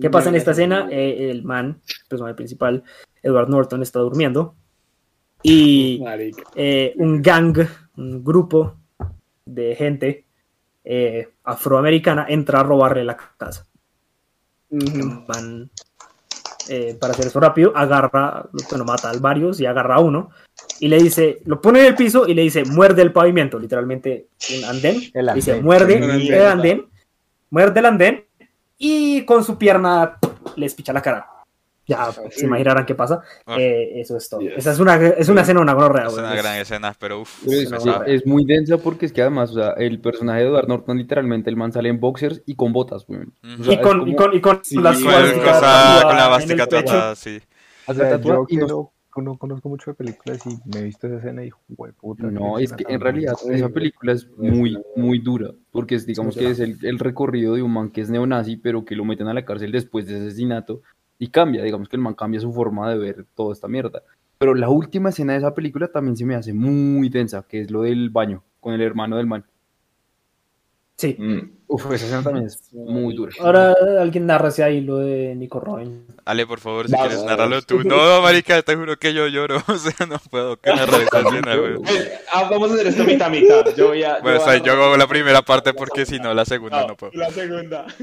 [0.00, 0.88] ¿Qué pasa en esta escena?
[0.90, 2.82] Eh, el man, el personaje principal,
[3.22, 4.56] Edward Norton, está durmiendo.
[5.42, 6.02] Y
[6.56, 7.58] eh, un gang,
[7.96, 8.76] un grupo
[9.44, 10.24] de gente
[10.84, 13.66] eh, afroamericana entra a robarle la casa.
[14.70, 15.70] Van,
[16.68, 20.30] eh, para hacer eso rápido, agarra, bueno, mata a varios y agarra a uno
[20.80, 24.28] y le dice, lo pone en el piso y le dice, muerde el pavimento, literalmente
[24.56, 24.96] un andén.
[25.12, 26.32] El Le dice, muerde El andén.
[26.32, 26.86] el andén,
[27.50, 28.24] muerde el andén
[28.78, 30.18] y con su pierna
[30.56, 31.31] les picha la cara.
[31.96, 33.20] Ya se imaginarán qué pasa.
[33.46, 33.56] Ah.
[33.58, 34.40] Eh, eso es todo.
[34.40, 34.52] Yes.
[34.58, 36.06] Esa es una, es una escena, una gonorrea.
[36.06, 36.24] Es güey.
[36.24, 37.46] una gran escena, pero uff.
[37.46, 37.70] Es,
[38.06, 41.50] es- muy densa porque es que además, o sea, el personaje de Edward Norton, literalmente,
[41.50, 43.32] el man sale en boxers y con botas, weón.
[43.60, 45.18] O sea, Y con, es y como- con, y con Sí, la con Con, el
[45.20, 47.40] suástica cosa- tatuada con la bástica tatuada, sí.
[47.86, 51.16] O sea, y no- no, no conozco mucho de películas y me he visto esa
[51.18, 51.50] escena y
[51.98, 52.28] puta.
[52.28, 56.40] No, es que en realidad esa película es muy, muy dura, porque es, digamos Sí,
[56.40, 59.28] que es el, el recorrido de un man que es neonazi, pero que lo meten
[59.28, 60.80] a la cárcel después de asesinato
[61.22, 64.02] y cambia, digamos que el man cambia su forma de ver toda esta mierda.
[64.38, 67.70] Pero la última escena de esa película también se me hace muy densa, que es
[67.70, 69.44] lo del baño con el hermano del man.
[70.96, 71.14] Sí.
[71.16, 71.58] Mm.
[71.68, 73.30] Uf, esa escena también es muy dura.
[73.40, 76.04] Ahora alguien narrase ahí lo de Nico Robin.
[76.24, 77.84] Ale, por favor, si quieres narrarlo tú.
[77.84, 79.58] No, marica, te juro que yo lloro.
[79.68, 81.74] O sea, no puedo que narrar esa escena, güey.
[82.34, 83.64] Ah, vamos a hacer esto mitad mitad.
[83.76, 84.18] Yo voy a.
[84.18, 86.84] Bueno, yo o sea, a- yo hago la primera parte porque si no, la segunda
[86.84, 87.12] no puedo.
[87.14, 87.86] La segunda.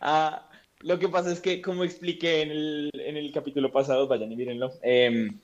[0.00, 0.48] Ah,
[0.82, 4.36] lo que pasa es que, como expliqué en el, en el capítulo pasado, vayan y
[4.36, 4.72] mírenlo.
[4.82, 5.38] em,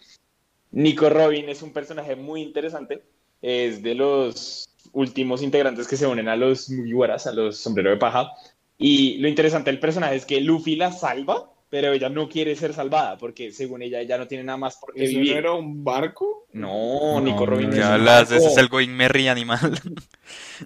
[0.70, 3.02] Nico Robin es un personaje muy interesante.
[3.40, 7.98] Es de los últimos integrantes que se unen a los Mugiwaras, a los sombreros de
[7.98, 8.30] paja.
[8.76, 12.72] Y lo interesante del personaje es que Luffy la salva, pero ella no quiere ser
[12.72, 15.36] salvada porque, según ella, ella no tiene nada más por qué ¿Eso no vivir.
[15.36, 16.46] era un barco?
[16.52, 18.22] No, No, Nico Robin ¿Qué es un hablas?
[18.30, 18.48] Ese barco.
[18.48, 19.78] es el Going Merry animal.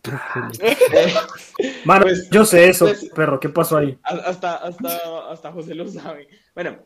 [1.84, 3.98] Mano, Pues- yo sé eso, pues- perro, ¿qué pasó ahí?
[4.02, 6.28] hasta, hasta, hasta José lo sabe.
[6.54, 6.78] Bueno,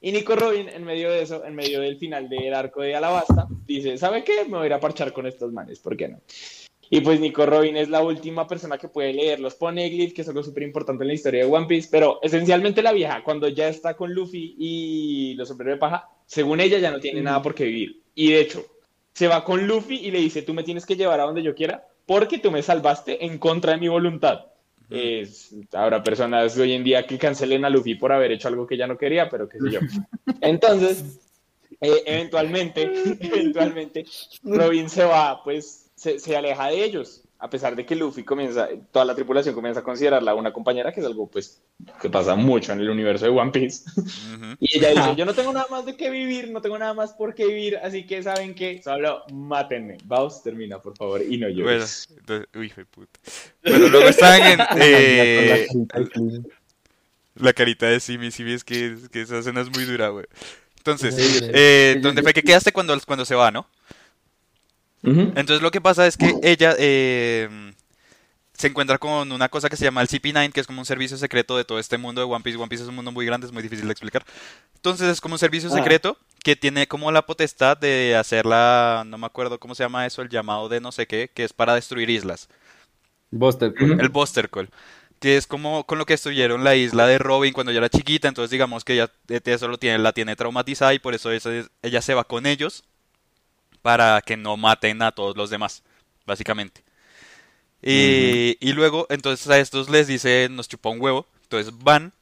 [0.00, 3.46] y Nico Robin, en medio de eso, en medio del final del arco de Alabasta,
[3.66, 4.44] dice, ¿sabe qué?
[4.44, 6.20] Me voy a ir a parchar con estos manes, ¿por qué no?
[6.92, 10.28] Y pues Nico Robin es la última persona que puede leer los poneglyphs, que es
[10.28, 13.68] algo súper importante en la historia de One Piece, pero esencialmente la vieja, cuando ya
[13.68, 17.54] está con Luffy y los sombreros de paja, según ella ya no tiene nada por
[17.54, 18.02] qué vivir.
[18.16, 18.64] Y de hecho,
[19.14, 21.54] se va con Luffy y le dice, tú me tienes que llevar a donde yo
[21.54, 24.46] quiera, porque tú me salvaste en contra de mi voluntad.
[24.90, 28.76] Es- habrá personas hoy en día que cancelen a Luffy por haber hecho algo que
[28.76, 29.78] ya no quería, pero qué sé yo.
[30.40, 31.20] Entonces,
[31.80, 34.04] eh, eventualmente, eventualmente,
[34.42, 38.70] Robin se va, pues se, se aleja de ellos, a pesar de que Luffy comienza,
[38.90, 41.60] toda la tripulación comienza a considerarla una compañera, que es algo pues
[42.00, 43.84] que pasa mucho en el universo de One Piece.
[43.98, 44.56] Ujú.
[44.60, 47.12] Y ella dice, yo no tengo nada más de qué vivir, no tengo nada más
[47.12, 49.98] por qué vivir, así que saben que solo mátenme.
[50.06, 52.08] Baus, termina, por favor, y no Bueno, llores.
[52.16, 53.20] entonces, uy, de puta.
[53.62, 55.68] Bueno, luego están en eh,
[57.34, 58.30] la carita de Simi.
[58.30, 60.24] Simi es que, es que esa escena es muy dura, güey.
[60.78, 61.14] Entonces,
[61.52, 63.66] eh, ¿dónde fue que quedaste cuando, cuando se va, no?
[65.02, 67.48] Entonces lo que pasa es que ella eh,
[68.52, 71.16] se encuentra con una cosa que se llama el CP9, que es como un servicio
[71.16, 72.58] secreto de todo este mundo de One Piece.
[72.58, 74.24] One Piece es un mundo muy grande, es muy difícil de explicar.
[74.74, 75.74] Entonces es como un servicio Ah.
[75.76, 80.04] secreto que tiene como la potestad de hacer la, no me acuerdo cómo se llama
[80.06, 82.48] eso, el llamado de no sé qué, que es para destruir islas.
[83.30, 83.92] Buster, Ujú.
[84.00, 84.68] El Buster Call.
[85.20, 88.28] Que es como con lo que destruyeron la isla de Robin cuando ella era chiquita.
[88.28, 91.46] Entonces digamos que ella eh, eso lo tiene, la tiene traumatizada y por eso es-
[91.82, 92.84] ella se va con ellos
[93.82, 95.82] para que no maten a todos los demás,
[96.26, 96.82] básicamente.
[97.82, 101.26] Y, y luego, entonces a estos les dice, nos chupa un huevo.
[101.44, 102.12] Entonces van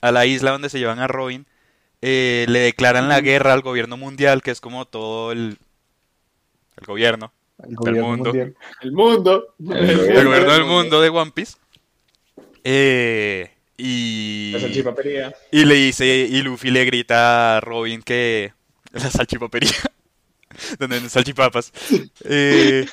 [0.00, 1.46] a la isla donde se llevan a Robin.
[2.02, 5.58] eh, le declaran la guerra al gobierno mundial, que es como todo el,
[6.76, 7.32] el gobierno.
[7.62, 8.40] El gobierno mundo.
[8.80, 9.54] El mundo.
[9.58, 11.56] El gobierno del mundo de One Piece.
[12.64, 14.68] Eh, y, La
[15.50, 18.52] y le dice, y Luffy le grita a Robin que
[18.92, 19.72] la salchipapería,
[20.78, 21.72] donde venden salchipapas.
[22.24, 22.86] Eh,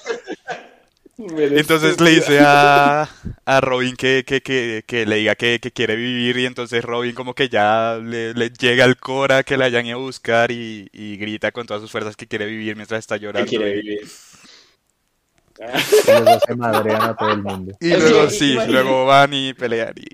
[1.20, 3.10] entonces le dice a,
[3.46, 7.14] a Robin que, que, que, que le diga que, que quiere vivir y entonces Robin
[7.16, 10.88] como que ya le, le llega al Cora que la hayan ido a buscar y,
[10.94, 13.46] y grita con todas sus fuerzas que quiere vivir mientras está que llorando.
[13.46, 14.08] quiere y- vivir.
[16.04, 17.74] Y luego se madrean a todo el mundo.
[17.80, 20.06] Y luego sí, luego van y pelean y...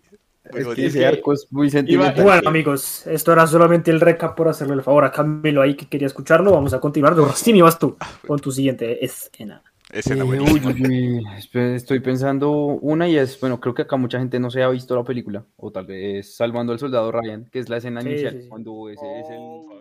[0.53, 0.87] muy Es que bonito.
[0.87, 2.23] ese arco es muy sentimental.
[2.23, 5.87] Bueno, amigos, esto era solamente el recap por hacerle el favor a Camilo ahí que
[5.87, 6.51] quería escucharlo.
[6.51, 7.15] Vamos a continuar.
[7.15, 9.61] Rostimi, vas tú con tu siguiente escena.
[9.91, 11.23] Escena Eh, uy,
[11.75, 14.95] estoy pensando una y es, bueno, creo que acá mucha gente no se ha visto
[14.95, 18.33] la película, o tal vez Salvando al Soldado Ryan, que es la escena Sí, inicial,
[18.33, 18.49] sí, sí.
[18.49, 19.72] cuando ese es el...